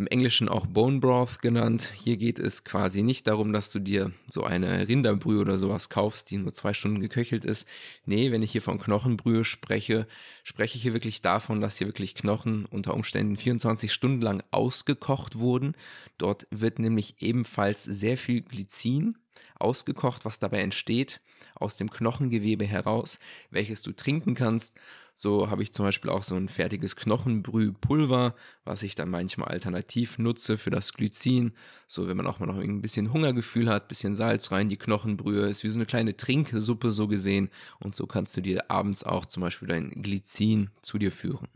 im 0.00 0.06
Englischen 0.06 0.48
auch 0.48 0.66
Bone 0.66 0.98
Broth 0.98 1.42
genannt. 1.42 1.92
Hier 1.94 2.16
geht 2.16 2.38
es 2.38 2.64
quasi 2.64 3.02
nicht 3.02 3.26
darum, 3.26 3.52
dass 3.52 3.70
du 3.70 3.78
dir 3.80 4.12
so 4.30 4.44
eine 4.44 4.88
Rinderbrühe 4.88 5.42
oder 5.42 5.58
sowas 5.58 5.90
kaufst, 5.90 6.30
die 6.30 6.38
nur 6.38 6.54
zwei 6.54 6.72
Stunden 6.72 7.00
geköchelt 7.00 7.44
ist. 7.44 7.68
Nee, 8.06 8.32
wenn 8.32 8.42
ich 8.42 8.50
hier 8.50 8.62
von 8.62 8.80
Knochenbrühe 8.80 9.44
spreche, 9.44 10.06
spreche 10.42 10.76
ich 10.76 10.82
hier 10.82 10.94
wirklich 10.94 11.20
davon, 11.20 11.60
dass 11.60 11.76
hier 11.76 11.86
wirklich 11.86 12.14
Knochen 12.14 12.64
unter 12.64 12.94
Umständen 12.94 13.36
24 13.36 13.92
Stunden 13.92 14.22
lang 14.22 14.42
ausgekocht 14.50 15.38
wurden. 15.38 15.74
Dort 16.16 16.46
wird 16.50 16.78
nämlich 16.78 17.16
ebenfalls 17.20 17.84
sehr 17.84 18.16
viel 18.16 18.40
Glycin 18.40 19.18
ausgekocht, 19.58 20.24
was 20.24 20.38
dabei 20.38 20.60
entsteht 20.60 21.20
aus 21.54 21.76
dem 21.76 21.90
Knochengewebe 21.90 22.64
heraus, 22.64 23.18
welches 23.50 23.82
du 23.82 23.92
trinken 23.92 24.34
kannst 24.34 24.80
so 25.14 25.50
habe 25.50 25.62
ich 25.62 25.72
zum 25.72 25.84
Beispiel 25.84 26.10
auch 26.10 26.22
so 26.22 26.34
ein 26.34 26.48
fertiges 26.48 26.96
Knochenbrühpulver, 26.96 28.34
was 28.64 28.82
ich 28.82 28.94
dann 28.94 29.10
manchmal 29.10 29.48
alternativ 29.48 30.18
nutze 30.18 30.58
für 30.58 30.70
das 30.70 30.92
Glycin. 30.92 31.52
So, 31.86 32.08
wenn 32.08 32.16
man 32.16 32.26
auch 32.26 32.38
mal 32.38 32.46
noch 32.46 32.56
ein 32.56 32.82
bisschen 32.82 33.12
Hungergefühl 33.12 33.68
hat, 33.68 33.88
bisschen 33.88 34.14
Salz 34.14 34.50
rein, 34.50 34.68
die 34.68 34.76
Knochenbrühe 34.76 35.48
ist 35.48 35.64
wie 35.64 35.68
so 35.68 35.78
eine 35.78 35.86
kleine 35.86 36.16
Trinksuppe 36.16 36.90
so 36.90 37.08
gesehen. 37.08 37.50
Und 37.78 37.94
so 37.94 38.06
kannst 38.06 38.36
du 38.36 38.40
dir 38.40 38.70
abends 38.70 39.04
auch 39.04 39.26
zum 39.26 39.42
Beispiel 39.42 39.68
dein 39.68 39.90
Glycin 40.02 40.70
zu 40.82 40.98
dir 40.98 41.12
führen. 41.12 41.48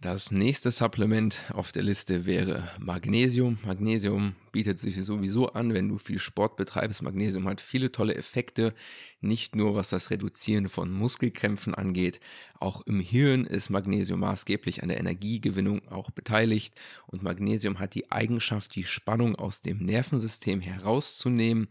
Das 0.00 0.30
nächste 0.30 0.70
Supplement 0.70 1.46
auf 1.52 1.72
der 1.72 1.82
Liste 1.82 2.26
wäre 2.26 2.70
Magnesium. 2.78 3.58
Magnesium 3.64 4.36
bietet 4.56 4.78
sich 4.78 4.96
sowieso 5.04 5.52
an, 5.52 5.74
wenn 5.74 5.90
du 5.90 5.98
viel 5.98 6.18
Sport 6.18 6.56
betreibst. 6.56 7.02
Magnesium 7.02 7.46
hat 7.46 7.60
viele 7.60 7.92
tolle 7.92 8.14
Effekte, 8.14 8.72
nicht 9.20 9.54
nur 9.54 9.74
was 9.74 9.90
das 9.90 10.08
Reduzieren 10.08 10.70
von 10.70 10.90
Muskelkrämpfen 10.90 11.74
angeht. 11.74 12.20
Auch 12.58 12.80
im 12.86 13.00
Hirn 13.00 13.44
ist 13.44 13.68
Magnesium 13.68 14.20
maßgeblich 14.20 14.82
an 14.82 14.88
der 14.88 14.98
Energiegewinnung 14.98 15.86
auch 15.88 16.10
beteiligt 16.10 16.74
und 17.06 17.22
Magnesium 17.22 17.78
hat 17.78 17.94
die 17.94 18.10
Eigenschaft, 18.10 18.74
die 18.76 18.84
Spannung 18.84 19.36
aus 19.36 19.60
dem 19.60 19.76
Nervensystem 19.76 20.62
herauszunehmen 20.62 21.68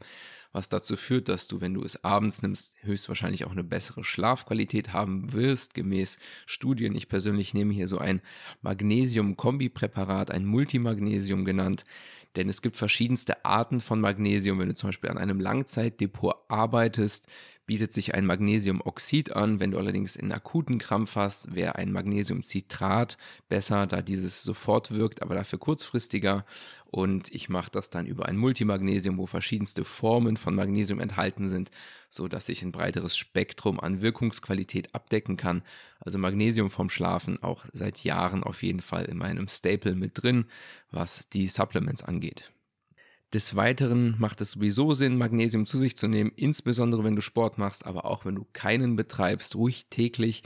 was 0.55 0.69
dazu 0.69 0.95
führt, 0.95 1.27
dass 1.27 1.49
du, 1.49 1.59
wenn 1.59 1.73
du 1.73 1.83
es 1.83 2.05
abends 2.05 2.41
nimmst, 2.41 2.77
höchstwahrscheinlich 2.81 3.43
auch 3.43 3.51
eine 3.51 3.65
bessere 3.65 4.05
Schlafqualität 4.05 4.93
haben 4.93 5.33
wirst, 5.33 5.73
gemäß 5.73 6.17
Studien. 6.45 6.95
Ich 6.95 7.09
persönlich 7.09 7.53
nehme 7.53 7.73
hier 7.73 7.89
so 7.89 7.97
ein 7.97 8.21
Magnesium-Kombi-Präparat, 8.61 10.31
ein 10.31 10.45
Multimagnesium 10.45 11.43
genannt, 11.43 11.83
denn 12.35 12.49
es 12.49 12.61
gibt 12.61 12.77
verschiedenste 12.77 13.45
Arten 13.45 13.79
von 13.79 13.99
Magnesium. 14.01 14.59
Wenn 14.59 14.69
du 14.69 14.75
zum 14.75 14.89
Beispiel 14.89 15.09
an 15.09 15.17
einem 15.17 15.39
Langzeitdepot 15.39 16.35
arbeitest, 16.47 17.27
bietet 17.65 17.93
sich 17.93 18.13
ein 18.13 18.25
Magnesiumoxid 18.25 19.35
an. 19.35 19.59
Wenn 19.59 19.71
du 19.71 19.77
allerdings 19.77 20.15
in 20.15 20.31
akuten 20.31 20.77
Krampf 20.77 21.15
hast, 21.15 21.55
wäre 21.55 21.75
ein 21.75 21.91
Magnesiumcitrat 21.91 23.17
besser, 23.49 23.87
da 23.87 24.01
dieses 24.01 24.43
sofort 24.43 24.91
wirkt, 24.91 25.21
aber 25.21 25.35
dafür 25.35 25.59
kurzfristiger. 25.59 26.45
Und 26.95 27.35
ich 27.35 27.49
mache 27.49 27.69
das 27.69 27.89
dann 27.89 28.05
über 28.05 28.25
ein 28.25 28.37
Multimagnesium, 28.37 29.17
wo 29.17 29.25
verschiedenste 29.25 29.83
Formen 29.83 30.37
von 30.37 30.55
Magnesium 30.55 31.01
enthalten 31.01 31.49
sind, 31.49 31.69
so 32.09 32.29
dass 32.29 32.47
ich 32.47 32.61
ein 32.61 32.71
breiteres 32.71 33.17
Spektrum 33.17 33.81
an 33.81 33.99
Wirkungsqualität 33.99 34.95
abdecken 34.95 35.35
kann. 35.35 35.61
Also 35.99 36.17
Magnesium 36.17 36.69
vom 36.69 36.89
Schlafen 36.89 37.43
auch 37.43 37.65
seit 37.73 38.05
Jahren 38.05 38.45
auf 38.45 38.63
jeden 38.63 38.81
Fall 38.81 39.03
in 39.03 39.17
meinem 39.17 39.49
Staple 39.49 39.93
mit 39.93 40.23
drin, 40.23 40.45
was 40.89 41.27
die 41.27 41.49
Supplements 41.49 42.01
angeht. 42.01 42.49
Des 43.33 43.57
Weiteren 43.57 44.15
macht 44.17 44.39
es 44.39 44.51
sowieso 44.51 44.93
Sinn, 44.93 45.17
Magnesium 45.17 45.65
zu 45.65 45.77
sich 45.77 45.97
zu 45.97 46.07
nehmen, 46.07 46.31
insbesondere 46.37 47.03
wenn 47.03 47.17
du 47.17 47.21
Sport 47.21 47.57
machst, 47.57 47.85
aber 47.85 48.05
auch 48.05 48.23
wenn 48.23 48.35
du 48.35 48.47
keinen 48.53 48.95
betreibst, 48.95 49.57
ruhig 49.57 49.87
täglich, 49.89 50.43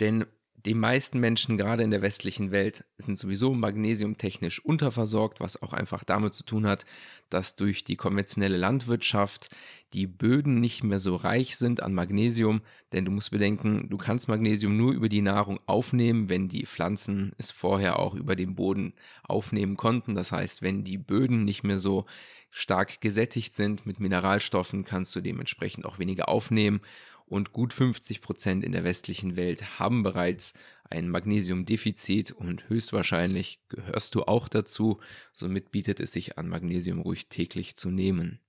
denn 0.00 0.24
die 0.64 0.74
meisten 0.74 1.18
Menschen, 1.18 1.56
gerade 1.56 1.82
in 1.82 1.90
der 1.90 2.02
westlichen 2.02 2.52
Welt, 2.52 2.84
sind 2.96 3.18
sowieso 3.18 3.52
magnesiumtechnisch 3.52 4.64
unterversorgt, 4.64 5.40
was 5.40 5.60
auch 5.60 5.72
einfach 5.72 6.04
damit 6.04 6.34
zu 6.34 6.44
tun 6.44 6.66
hat, 6.66 6.84
dass 7.30 7.56
durch 7.56 7.84
die 7.84 7.96
konventionelle 7.96 8.56
Landwirtschaft 8.56 9.48
die 9.92 10.06
Böden 10.06 10.60
nicht 10.60 10.84
mehr 10.84 11.00
so 11.00 11.16
reich 11.16 11.56
sind 11.56 11.82
an 11.82 11.94
Magnesium, 11.94 12.62
denn 12.92 13.04
du 13.04 13.10
musst 13.10 13.32
bedenken, 13.32 13.88
du 13.90 13.96
kannst 13.96 14.28
Magnesium 14.28 14.76
nur 14.76 14.92
über 14.92 15.08
die 15.08 15.20
Nahrung 15.20 15.58
aufnehmen, 15.66 16.28
wenn 16.28 16.48
die 16.48 16.66
Pflanzen 16.66 17.32
es 17.38 17.50
vorher 17.50 17.98
auch 17.98 18.14
über 18.14 18.36
den 18.36 18.54
Boden 18.54 18.94
aufnehmen 19.24 19.76
konnten. 19.76 20.14
Das 20.14 20.30
heißt, 20.30 20.62
wenn 20.62 20.84
die 20.84 20.98
Böden 20.98 21.44
nicht 21.44 21.64
mehr 21.64 21.78
so 21.78 22.06
stark 22.50 23.00
gesättigt 23.00 23.54
sind 23.54 23.86
mit 23.86 23.98
Mineralstoffen, 23.98 24.84
kannst 24.84 25.16
du 25.16 25.20
dementsprechend 25.20 25.86
auch 25.86 25.98
weniger 25.98 26.28
aufnehmen 26.28 26.82
und 27.26 27.52
gut 27.52 27.72
50 27.72 28.20
Prozent 28.20 28.64
in 28.64 28.72
der 28.72 28.84
westlichen 28.84 29.36
Welt 29.36 29.78
haben 29.78 30.02
bereits 30.02 30.54
ein 30.84 31.08
Magnesiumdefizit 31.08 32.32
und 32.32 32.68
höchstwahrscheinlich 32.68 33.60
gehörst 33.68 34.14
du 34.14 34.24
auch 34.24 34.48
dazu. 34.48 35.00
Somit 35.32 35.70
bietet 35.70 36.00
es 36.00 36.12
sich 36.12 36.38
an, 36.38 36.48
Magnesium 36.48 37.00
ruhig 37.00 37.28
täglich 37.28 37.76
zu 37.76 37.90
nehmen. 37.90 38.40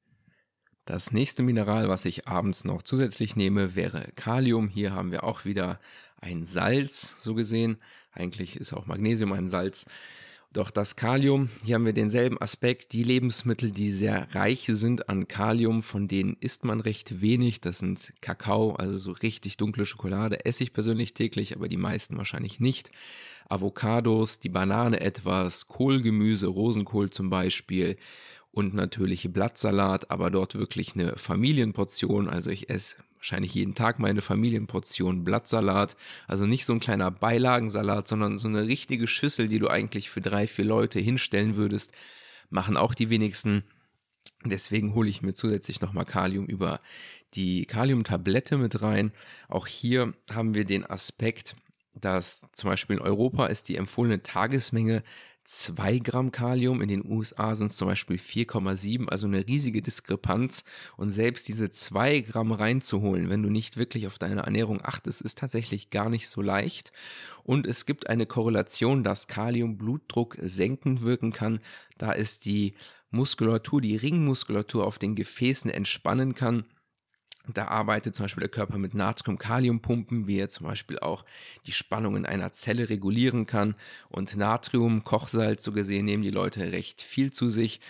Das 0.86 1.14
nächste 1.14 1.44
Mineral, 1.44 1.88
was 1.88 2.04
ich 2.04 2.28
abends 2.28 2.66
noch 2.66 2.82
zusätzlich 2.82 3.38
nehme, 3.38 3.76
wäre 3.76 4.12
Kalium. 4.16 4.68
Hier 4.68 4.94
haben 4.94 5.12
wir 5.12 5.24
auch 5.24 5.46
wieder 5.46 5.80
ein 6.18 6.44
Salz, 6.44 7.16
so 7.20 7.34
gesehen. 7.36 7.78
Eigentlich 8.12 8.58
ist 8.58 8.74
auch 8.74 8.86
Magnesium 8.86 9.32
ein 9.32 9.48
Salz. 9.48 9.86
Doch 10.54 10.70
das 10.70 10.96
Kalium, 10.96 11.50
hier 11.64 11.74
haben 11.74 11.86
wir 11.88 11.94
denselben 11.94 12.40
Aspekt. 12.40 12.94
Die 12.94 13.02
Lebensmittel, 13.02 13.72
die 13.72 13.90
sehr 13.90 14.28
reich 14.36 14.66
sind 14.68 15.10
an 15.10 15.28
Kalium, 15.28 15.82
von 15.82 16.08
denen 16.08 16.38
isst 16.42 16.64
man 16.64 16.80
recht 16.80 17.22
wenig. 17.22 17.60
Das 17.60 17.80
sind 17.80 18.14
Kakao, 18.22 18.74
also 18.76 19.00
so 19.00 19.14
richtig 19.14 19.58
dunkle 19.58 19.88
Schokolade, 19.88 20.46
esse 20.46 20.62
ich 20.62 20.72
persönlich 20.72 21.16
täglich, 21.16 21.56
aber 21.56 21.68
die 21.68 21.78
meisten 21.78 22.18
wahrscheinlich 22.18 22.60
nicht. 22.60 22.92
Avocados, 23.50 24.42
die 24.42 24.50
Banane 24.50 25.00
etwas, 25.00 25.68
Kohlgemüse, 25.68 26.46
Rosenkohl 26.46 27.10
zum 27.10 27.32
Beispiel 27.32 27.98
und 28.54 28.76
natürlich 28.76 29.34
Blattsalat, 29.34 30.12
aber 30.12 30.30
dort 30.30 30.54
wirklich 30.54 30.94
eine 30.94 31.18
Familienportion. 31.18 32.30
Also 32.30 32.52
ich 32.52 32.70
esse 32.70 32.98
wahrscheinlich 33.16 33.56
jeden 33.56 33.74
Tag 33.74 33.98
meine 33.98 34.22
Familienportion 34.22 35.24
Blattsalat. 35.24 35.98
Also 36.28 36.46
nicht 36.46 36.66
so 36.66 36.74
ein 36.74 36.80
kleiner 36.80 37.10
Beilagensalat, 37.10 38.08
sondern 38.08 38.38
so 38.38 38.48
eine 38.48 38.68
richtige 38.68 39.08
Schüssel, 39.08 39.48
die 39.48 39.58
du 39.58 39.70
eigentlich 39.70 40.12
für 40.12 40.22
drei, 40.22 40.46
vier 40.46 40.66
Leute 40.66 41.00
hinstellen 41.00 41.56
würdest. 41.56 41.94
Machen 42.52 42.78
auch 42.78 42.94
die 42.94 43.10
wenigsten. 43.10 43.64
Deswegen 44.46 44.94
hole 44.94 45.10
ich 45.10 45.24
mir 45.24 45.34
zusätzlich 45.34 45.82
nochmal 45.82 46.06
Kalium 46.06 46.46
über 46.46 46.80
die 47.34 47.66
Kaliumtablette 47.66 48.58
mit 48.58 48.84
rein. 48.84 49.14
Auch 49.48 49.66
hier 49.66 50.14
haben 50.32 50.54
wir 50.54 50.66
den 50.66 50.86
Aspekt, 50.86 51.56
dass 51.96 52.46
zum 52.52 52.70
Beispiel 52.70 52.98
in 52.98 53.02
Europa 53.02 53.48
ist 53.48 53.68
die 53.68 53.78
empfohlene 53.78 54.22
Tagesmenge 54.22 55.04
2 55.46 56.00
Gramm 56.00 56.32
Kalium, 56.32 56.82
in 56.82 56.88
den 56.88 57.06
USA 57.06 57.56
sind 57.56 57.72
es 57.72 57.78
zum 57.78 57.90
Beispiel 57.90 58.18
4,7, 58.18 59.10
also 59.10 59.28
eine 59.28 59.46
riesige 59.46 59.82
Diskrepanz. 59.82 60.64
Und 60.96 61.10
selbst 61.10 61.48
diese 61.48 61.70
2 61.70 62.22
Gramm 62.22 62.52
reinzuholen, 62.52 63.30
wenn 63.30 63.44
du 63.44 63.50
nicht 63.50 63.76
wirklich 63.76 64.08
auf 64.08 64.18
deine 64.18 64.42
Ernährung 64.42 64.80
achtest, 64.84 65.22
ist 65.22 65.38
tatsächlich 65.38 65.90
gar 65.90 66.10
nicht 66.10 66.30
so 66.30 66.42
leicht. 66.42 66.94
Und 67.44 67.68
es 67.68 67.86
gibt 67.86 68.08
eine 68.10 68.26
Korrelation, 68.26 69.04
dass 69.04 69.28
Kalium 69.28 69.78
Blutdruck 69.78 70.38
senkend 70.40 71.02
wirken 71.02 71.34
kann, 71.34 71.60
da 71.98 72.14
es 72.14 72.40
die 72.40 72.76
Muskulatur, 73.12 73.82
die 73.82 73.98
Ringmuskulatur 73.98 74.88
auf 74.88 74.98
den 74.98 75.16
Gefäßen 75.16 75.70
entspannen 75.70 76.36
kann 76.36 76.66
da 77.48 77.68
arbeitet 77.68 78.16
zum 78.16 78.24
Beispiel 78.24 78.42
der 78.42 78.50
Körper 78.50 78.78
mit 78.78 78.94
Natrium-Kalium-Pumpen, 78.94 80.28
wie 80.28 80.38
er 80.38 80.48
zum 80.48 80.66
Beispiel 80.66 81.00
auch 81.00 81.26
die 81.68 81.74
Spannung 81.74 82.16
in 82.16 82.26
einer 82.26 82.54
Zelle 82.54 82.90
regulieren 82.90 83.46
kann. 83.46 83.76
Und 84.10 84.38
Natrium, 84.38 85.04
Kochsalz, 85.04 85.64
so 85.64 85.74
gesehen, 85.74 86.06
nehmen 86.06 86.24
die 86.24 86.30
Leute 86.30 86.72
recht 86.72 87.02
viel 87.02 87.34
zu 87.34 87.50
sich. 87.50 87.82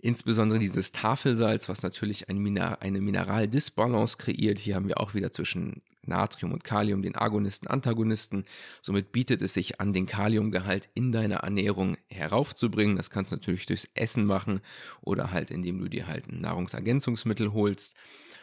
Insbesondere 0.00 0.60
dieses 0.60 0.92
Tafelsalz, 0.92 1.68
was 1.68 1.82
natürlich 1.82 2.28
eine, 2.28 2.38
Miner 2.38 2.80
eine 2.80 3.00
Mineraldisbalance 3.00 4.18
kreiert. 4.18 4.58
Hier 4.58 4.76
haben 4.76 4.88
wir 4.88 5.00
auch 5.00 5.14
wieder 5.14 5.32
zwischen 5.32 5.82
Natrium 6.04 6.52
und 6.52 6.64
Kalium 6.64 7.02
den 7.02 7.16
Agonisten, 7.16 7.68
Antagonisten. 7.68 8.44
Somit 8.80 9.12
bietet 9.12 9.42
es 9.42 9.54
sich 9.54 9.80
an, 9.80 9.92
den 9.92 10.06
Kaliumgehalt 10.06 10.88
in 10.94 11.12
deiner 11.12 11.38
Ernährung 11.38 11.96
heraufzubringen. 12.08 12.96
Das 12.96 13.10
kannst 13.10 13.32
du 13.32 13.36
natürlich 13.36 13.66
durchs 13.66 13.88
Essen 13.94 14.26
machen 14.26 14.60
oder 15.00 15.30
halt 15.32 15.50
indem 15.50 15.78
du 15.78 15.88
dir 15.88 16.06
halt 16.06 16.28
ein 16.28 16.40
Nahrungsergänzungsmittel 16.40 17.52
holst 17.52 17.94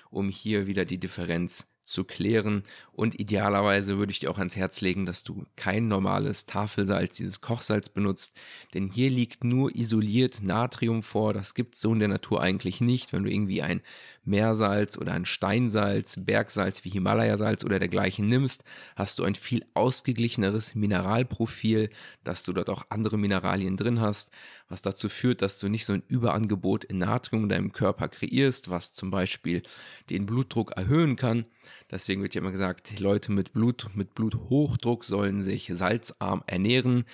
um 0.10 0.30
hier 0.30 0.68
wieder 0.68 0.86
die 0.86 1.00
Differenz 1.00 1.68
zu 1.90 2.04
klären. 2.04 2.64
Und 2.92 3.20
idealerweise 3.20 3.98
würde 3.98 4.12
ich 4.12 4.20
dir 4.20 4.30
auch 4.30 4.38
ans 4.38 4.56
Herz 4.56 4.80
legen, 4.82 5.06
dass 5.06 5.24
du 5.24 5.46
kein 5.56 5.88
normales 5.88 6.46
Tafelsalz, 6.46 7.18
dieses 7.18 7.42
Kochsalz 7.42 7.90
benutzt, 7.90 8.38
denn 8.74 8.90
hier 8.90 9.10
liegt 9.10 9.44
nur 9.44 9.76
isoliert 9.76 10.44
Natrium 10.44 11.02
vor. 11.02 11.34
Das 11.34 11.56
gibt 11.56 11.76
es 11.76 11.82
so 11.82 11.92
in 11.92 12.00
der 12.00 12.08
Natur 12.08 12.42
eigentlich 12.42 12.80
nicht. 12.80 13.12
Wenn 13.12 13.24
du 13.24 13.32
irgendwie 13.32 13.62
ein 13.62 13.82
Meersalz 14.24 14.98
oder 14.98 15.14
ein 15.14 15.26
Steinsalz, 15.26 16.24
Bergsalz 16.24 16.86
wie 16.86 16.90
Himalayasalz 16.90 17.66
oder 17.66 17.80
dergleichen 17.80 18.28
nimmst, 18.28 18.64
hast 18.96 19.18
du 19.18 19.24
ein 19.24 19.36
viel 19.36 19.66
ausgeglicheneres 19.74 20.76
Mineralprofil, 20.76 21.90
dass 22.24 22.44
du 22.44 22.54
dort 22.54 22.70
auch 22.70 22.86
andere 22.90 23.18
Mineralien 23.18 23.78
drin 23.78 24.00
hast, 24.00 24.32
was 24.70 24.82
dazu 24.84 25.10
führt, 25.10 25.42
dass 25.42 25.60
du 25.60 25.68
nicht 25.68 25.86
so 25.86 25.94
ein 25.94 26.04
Überangebot 26.08 26.84
in 26.84 27.00
Natrium 27.00 27.44
in 27.44 27.50
deinem 27.50 27.72
Körper 27.74 28.08
kreierst, 28.08 28.70
was 28.70 28.94
zum 28.94 29.10
Beispiel 29.10 29.64
den 30.10 30.28
Blutdruck 30.28 30.72
erhöhen 30.74 31.16
kann. 31.16 31.46
Deswegen 31.92 32.22
wird 32.22 32.36
ja 32.36 32.42
immer 32.42 32.52
gesagt, 32.52 33.00
Leute 33.00 33.32
mit 33.32 33.52
Blut, 33.52 33.88
mit 33.96 34.14
Bluthochdruck 34.14 35.04
sollen 35.04 35.42
sich 35.42 35.72
salzarm 35.74 36.44
ernähren. 36.46 37.06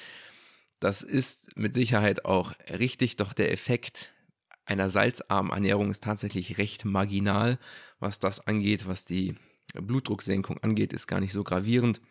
Das 0.82 1.02
ist 1.02 1.58
mit 1.58 1.74
Sicherheit 1.74 2.26
auch 2.26 2.54
richtig, 2.70 3.16
doch 3.16 3.34
der 3.34 3.54
Effekt 3.54 4.14
einer 4.66 4.90
salzarmen 4.90 5.54
Ernährung 5.54 5.92
ist 5.92 6.04
tatsächlich 6.04 6.58
recht 6.58 6.86
marginal. 6.86 7.58
Was 8.00 8.20
das 8.20 8.46
angeht, 8.46 8.88
was 8.88 9.06
die 9.06 9.36
Blutdrucksenkung 9.74 10.58
angeht, 10.58 10.92
ist 10.92 11.08
gar 11.08 11.20
nicht 11.20 11.34
so 11.34 11.44
gravierend. 11.44 12.02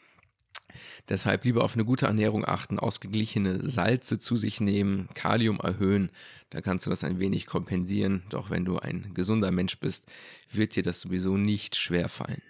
Deshalb 1.08 1.44
lieber 1.44 1.64
auf 1.64 1.74
eine 1.74 1.84
gute 1.84 2.06
Ernährung 2.06 2.44
achten, 2.44 2.78
ausgeglichene 2.78 3.66
Salze 3.68 4.18
zu 4.18 4.36
sich 4.36 4.60
nehmen, 4.60 5.08
Kalium 5.14 5.60
erhöhen, 5.60 6.10
da 6.50 6.60
kannst 6.60 6.86
du 6.86 6.90
das 6.90 7.04
ein 7.04 7.18
wenig 7.18 7.46
kompensieren. 7.46 8.22
Doch 8.30 8.48
wenn 8.48 8.64
du 8.64 8.78
ein 8.78 9.12
gesunder 9.12 9.50
Mensch 9.50 9.78
bist, 9.80 10.10
wird 10.52 10.76
dir 10.76 10.84
das 10.84 11.00
sowieso 11.00 11.36
nicht 11.36 11.74
schwer 11.74 12.08
fallen. 12.08 12.42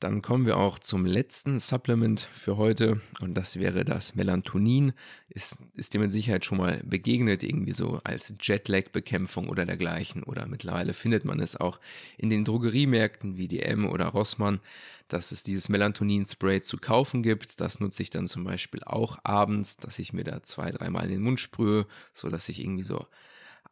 Dann 0.00 0.22
kommen 0.22 0.46
wir 0.46 0.58
auch 0.58 0.78
zum 0.78 1.04
letzten 1.04 1.58
Supplement 1.58 2.20
für 2.20 2.56
heute 2.56 3.00
und 3.18 3.34
das 3.34 3.58
wäre 3.58 3.84
das 3.84 4.14
Melatonin. 4.14 4.92
Ist, 5.28 5.58
ist 5.74 5.92
dir 5.92 5.98
mit 5.98 6.12
Sicherheit 6.12 6.44
schon 6.44 6.58
mal 6.58 6.80
begegnet, 6.84 7.42
irgendwie 7.42 7.72
so 7.72 8.00
als 8.04 8.32
Jetlag-Bekämpfung 8.40 9.48
oder 9.48 9.66
dergleichen. 9.66 10.22
Oder 10.22 10.46
mittlerweile 10.46 10.94
findet 10.94 11.24
man 11.24 11.40
es 11.40 11.56
auch 11.56 11.80
in 12.16 12.30
den 12.30 12.44
Drogeriemärkten 12.44 13.36
wie 13.38 13.48
DM 13.48 13.88
oder 13.88 14.06
Rossmann, 14.06 14.60
dass 15.08 15.32
es 15.32 15.42
dieses 15.42 15.68
Melatonin-Spray 15.68 16.60
zu 16.60 16.76
kaufen 16.76 17.24
gibt. 17.24 17.60
Das 17.60 17.80
nutze 17.80 18.04
ich 18.04 18.10
dann 18.10 18.28
zum 18.28 18.44
Beispiel 18.44 18.84
auch 18.84 19.18
abends, 19.24 19.78
dass 19.78 19.98
ich 19.98 20.12
mir 20.12 20.22
da 20.22 20.44
zwei, 20.44 20.70
dreimal 20.70 21.06
in 21.06 21.10
den 21.10 21.22
Mund 21.22 21.40
sprühe, 21.40 21.86
so 22.12 22.28
dass 22.28 22.48
ich 22.48 22.60
irgendwie 22.60 22.84
so 22.84 23.04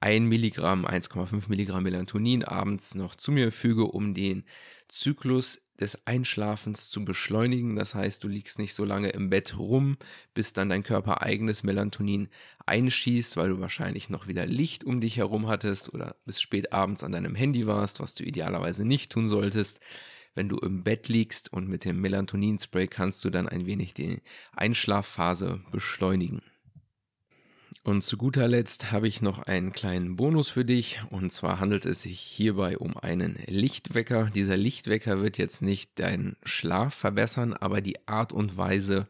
ein 0.01 0.27
Milligramm, 0.27 0.87
1,5 0.87 1.49
Milligramm 1.49 1.85
Melatonin 1.85 2.45
abends 2.45 2.95
noch 2.95 3.15
zu 3.17 3.33
mir 3.33 3.51
füge, 3.53 3.85
um 3.85 4.15
den 4.15 4.45
Zyklus 4.89 5.61
des 5.81 6.07
Einschlafens 6.07 6.91
zu 6.91 7.05
beschleunigen. 7.05 7.77
Das 7.77 7.95
heißt, 7.95 8.25
du 8.25 8.29
liegst 8.29 8.59
nicht 8.59 8.75
so 8.75 8.85
lange 8.85 9.11
im 9.11 9.31
Bett 9.31 9.59
rum, 9.59 9.97
bis 10.35 10.53
dann 10.53 10.69
dein 10.69 10.83
Körper 10.83 11.23
eigenes 11.23 11.63
Melatonin 11.63 12.29
einschießt, 12.67 13.37
weil 13.37 13.51
du 13.51 13.61
wahrscheinlich 13.61 14.09
noch 14.09 14.27
wieder 14.27 14.47
Licht 14.47 14.85
um 14.85 15.01
dich 15.01 15.17
herum 15.19 15.49
hattest 15.49 15.93
oder 15.93 16.17
bis 16.25 16.41
spät 16.41 16.73
abends 16.73 17.03
an 17.03 17.13
deinem 17.13 17.35
Handy 17.35 17.67
warst, 17.67 18.01
was 18.01 18.15
du 18.15 18.25
idealerweise 18.25 18.85
nicht 18.85 19.13
tun 19.13 19.29
solltest. 19.29 19.81
Wenn 20.35 20.49
du 20.49 20.59
im 20.59 20.85
Bett 20.85 21.09
liegst 21.09 21.53
und 21.53 21.69
mit 21.69 21.85
dem 21.85 22.01
Melatonin-Spray 22.01 22.89
kannst 22.89 23.25
du 23.25 23.31
dann 23.31 23.49
ein 23.49 23.65
wenig 23.65 23.95
die 23.95 24.21
Einschlafphase 24.53 25.63
beschleunigen. 25.71 26.43
Und 27.87 28.03
zu 28.03 28.17
guter 28.17 28.49
Letzt 28.49 28.91
habe 28.91 29.07
ich 29.07 29.23
noch 29.23 29.39
einen 29.39 29.71
kleinen 29.71 30.17
Bonus 30.17 30.51
für 30.51 30.65
dich. 30.65 31.01
Und 31.11 31.31
zwar 31.31 31.61
handelt 31.61 31.87
es 31.87 32.03
sich 32.03 32.19
hierbei 32.19 32.79
um 32.79 32.97
einen 32.97 33.39
Lichtwecker. 33.47 34.29
Dieser 34.35 34.57
Lichtwecker 34.57 35.23
wird 35.23 35.39
jetzt 35.39 35.63
nicht 35.63 36.01
deinen 36.01 36.35
Schlaf 36.43 36.95
verbessern, 36.95 37.53
aber 37.55 37.81
die 37.81 38.09
Art 38.09 38.33
und 38.33 38.57
Weise, 38.57 39.07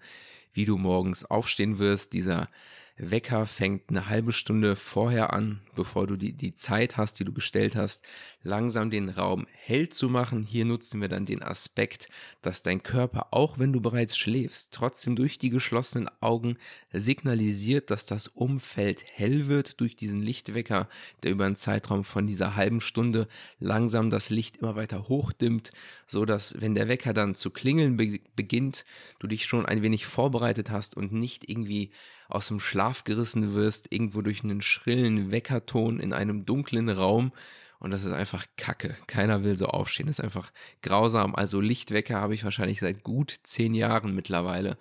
wie 0.52 0.66
du 0.66 0.76
morgens 0.76 1.24
aufstehen 1.24 1.78
wirst, 1.78 2.12
dieser 2.12 2.50
Wecker 2.98 3.46
fängt 3.46 3.90
eine 3.90 4.08
halbe 4.08 4.32
Stunde 4.32 4.74
vorher 4.74 5.34
an, 5.34 5.60
bevor 5.74 6.06
du 6.06 6.16
die, 6.16 6.32
die 6.32 6.54
Zeit 6.54 6.96
hast, 6.96 7.20
die 7.20 7.26
du 7.26 7.32
gestellt 7.32 7.76
hast, 7.76 8.06
langsam 8.42 8.90
den 8.90 9.10
Raum 9.10 9.46
hell 9.52 9.90
zu 9.90 10.08
machen. 10.08 10.44
Hier 10.44 10.64
nutzen 10.64 11.02
wir 11.02 11.08
dann 11.08 11.26
den 11.26 11.42
Aspekt, 11.42 12.08
dass 12.40 12.62
dein 12.62 12.82
Körper, 12.82 13.28
auch 13.32 13.58
wenn 13.58 13.74
du 13.74 13.82
bereits 13.82 14.16
schläfst, 14.16 14.72
trotzdem 14.72 15.14
durch 15.14 15.38
die 15.38 15.50
geschlossenen 15.50 16.08
Augen 16.22 16.56
signalisiert, 16.90 17.90
dass 17.90 18.06
das 18.06 18.28
Umfeld 18.28 19.04
hell 19.12 19.46
wird 19.46 19.78
durch 19.80 19.94
diesen 19.94 20.22
Lichtwecker, 20.22 20.88
der 21.22 21.32
über 21.32 21.44
einen 21.44 21.56
Zeitraum 21.56 22.02
von 22.02 22.26
dieser 22.26 22.56
halben 22.56 22.80
Stunde 22.80 23.28
langsam 23.58 24.08
das 24.08 24.30
Licht 24.30 24.56
immer 24.56 24.74
weiter 24.74 25.08
hochdimmt, 25.08 25.70
so 26.06 26.24
dass 26.24 26.62
wenn 26.62 26.74
der 26.74 26.88
Wecker 26.88 27.12
dann 27.12 27.34
zu 27.34 27.50
klingeln 27.50 27.98
be 27.98 28.20
beginnt, 28.34 28.86
du 29.18 29.26
dich 29.26 29.44
schon 29.44 29.66
ein 29.66 29.82
wenig 29.82 30.06
vorbereitet 30.06 30.70
hast 30.70 30.96
und 30.96 31.12
nicht 31.12 31.48
irgendwie 31.50 31.90
aus 32.28 32.48
dem 32.48 32.60
Schlaf 32.60 33.04
gerissen 33.04 33.54
wirst, 33.54 33.92
irgendwo 33.92 34.22
durch 34.22 34.44
einen 34.44 34.62
schrillen 34.62 35.30
Weckerton 35.30 36.00
in 36.00 36.12
einem 36.12 36.44
dunklen 36.44 36.88
Raum. 36.88 37.32
Und 37.78 37.90
das 37.90 38.04
ist 38.04 38.12
einfach 38.12 38.46
Kacke. 38.56 38.96
Keiner 39.06 39.44
will 39.44 39.56
so 39.56 39.66
aufstehen. 39.66 40.06
Das 40.06 40.18
ist 40.18 40.24
einfach 40.24 40.50
grausam. 40.82 41.34
Also 41.34 41.60
Lichtwecker 41.60 42.16
habe 42.20 42.34
ich 42.34 42.44
wahrscheinlich 42.44 42.80
seit 42.80 43.02
gut 43.02 43.36
zehn 43.42 43.74
Jahren 43.74 44.14
mittlerweile 44.14 44.78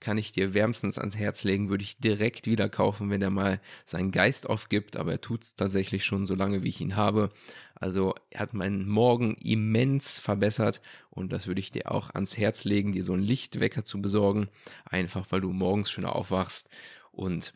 kann 0.00 0.18
ich 0.18 0.32
dir 0.32 0.54
wärmstens 0.54 0.98
ans 0.98 1.16
Herz 1.16 1.44
legen, 1.44 1.70
würde 1.70 1.82
ich 1.82 1.98
direkt 1.98 2.46
wieder 2.46 2.68
kaufen, 2.68 3.10
wenn 3.10 3.22
er 3.22 3.30
mal 3.30 3.60
seinen 3.84 4.10
Geist 4.10 4.48
aufgibt, 4.48 4.96
aber 4.96 5.12
er 5.12 5.20
tut 5.20 5.42
es 5.42 5.54
tatsächlich 5.56 6.04
schon 6.04 6.24
so 6.24 6.34
lange, 6.34 6.62
wie 6.62 6.68
ich 6.68 6.80
ihn 6.80 6.96
habe. 6.96 7.30
Also 7.74 8.14
er 8.30 8.40
hat 8.40 8.54
meinen 8.54 8.88
Morgen 8.88 9.34
immens 9.36 10.18
verbessert 10.18 10.80
und 11.10 11.32
das 11.32 11.46
würde 11.46 11.60
ich 11.60 11.70
dir 11.70 11.90
auch 11.90 12.10
ans 12.10 12.36
Herz 12.36 12.64
legen, 12.64 12.92
dir 12.92 13.04
so 13.04 13.12
einen 13.12 13.22
Lichtwecker 13.22 13.84
zu 13.84 14.00
besorgen, 14.00 14.48
einfach 14.84 15.26
weil 15.30 15.40
du 15.40 15.52
morgens 15.52 15.90
schöner 15.90 16.14
aufwachst 16.14 16.68
und 17.12 17.52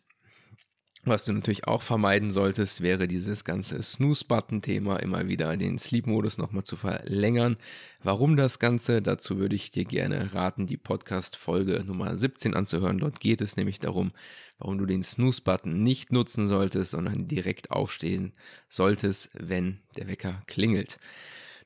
was 1.05 1.25
du 1.25 1.33
natürlich 1.33 1.67
auch 1.67 1.81
vermeiden 1.81 2.31
solltest, 2.31 2.81
wäre 2.81 3.07
dieses 3.07 3.43
ganze 3.43 3.81
Snooze-Button-Thema, 3.83 4.97
immer 4.97 5.27
wieder 5.27 5.57
den 5.57 5.77
Sleep-Modus 5.77 6.37
nochmal 6.37 6.63
zu 6.63 6.77
verlängern. 6.77 7.57
Warum 8.01 8.37
das 8.37 8.59
Ganze? 8.59 9.01
Dazu 9.01 9.37
würde 9.37 9.55
ich 9.55 9.71
dir 9.71 9.85
gerne 9.85 10.33
raten, 10.33 10.65
die 10.65 10.77
Podcast-Folge 10.77 11.83
Nummer 11.85 12.15
17 12.15 12.53
anzuhören. 12.53 12.99
Dort 12.99 13.19
geht 13.19 13.41
es 13.41 13.57
nämlich 13.57 13.79
darum, 13.79 14.11
warum 14.59 14.77
du 14.77 14.85
den 14.85 15.03
Snooze-Button 15.03 15.83
nicht 15.83 16.11
nutzen 16.11 16.47
solltest, 16.47 16.91
sondern 16.91 17.25
direkt 17.25 17.71
aufstehen 17.71 18.33
solltest, 18.69 19.31
wenn 19.33 19.79
der 19.97 20.07
Wecker 20.07 20.41
klingelt 20.47 20.99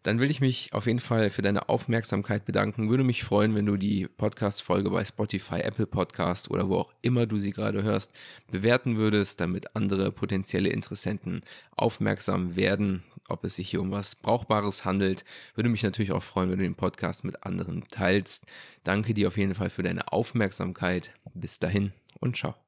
dann 0.08 0.22
will 0.22 0.32
ich 0.32 0.40
mich 0.40 0.72
auf 0.72 0.86
jeden 0.86 1.02
Fall 1.02 1.30
für 1.30 1.42
deine 1.42 1.68
Aufmerksamkeit 1.68 2.46
bedanken. 2.46 2.90
Würde 2.90 3.04
mich 3.04 3.26
freuen, 3.26 3.56
wenn 3.56 3.66
du 3.66 3.76
die 3.76 4.08
Podcast-Folge 4.08 4.90
bei 4.90 5.04
Spotify, 5.04 5.60
Apple 5.60 5.86
Podcast 5.86 6.50
oder 6.50 6.70
wo 6.70 6.78
auch 6.78 6.94
immer 7.02 7.26
du 7.26 7.38
sie 7.40 7.52
gerade 7.52 7.84
hörst, 7.84 8.16
bewerten 8.50 8.96
würdest, 8.96 9.42
damit 9.42 9.76
andere 9.76 10.14
potenzielle 10.14 10.70
Interessenten 10.70 11.42
aufmerksam 11.76 12.56
werden, 12.56 13.04
ob 13.28 13.44
es 13.44 13.56
sich 13.56 13.70
hier 13.70 13.82
um 13.82 13.92
was 13.92 14.16
Brauchbares 14.16 14.86
handelt. 14.86 15.26
Würde 15.56 15.68
mich 15.68 15.84
natürlich 15.84 16.14
auch 16.14 16.24
freuen, 16.24 16.52
wenn 16.52 16.60
du 16.60 16.64
den 16.64 16.76
Podcast 16.76 17.26
mit 17.26 17.44
anderen 17.44 17.84
teilst. 17.90 18.46
Danke 18.86 19.14
dir 19.14 19.28
auf 19.28 19.36
jeden 19.36 19.56
Fall 19.56 19.70
für 19.70 19.84
deine 19.84 20.14
Aufmerksamkeit. 20.14 21.12
Bis 21.34 21.60
dahin 21.60 21.92
und 22.22 22.38
ciao. 22.38 22.67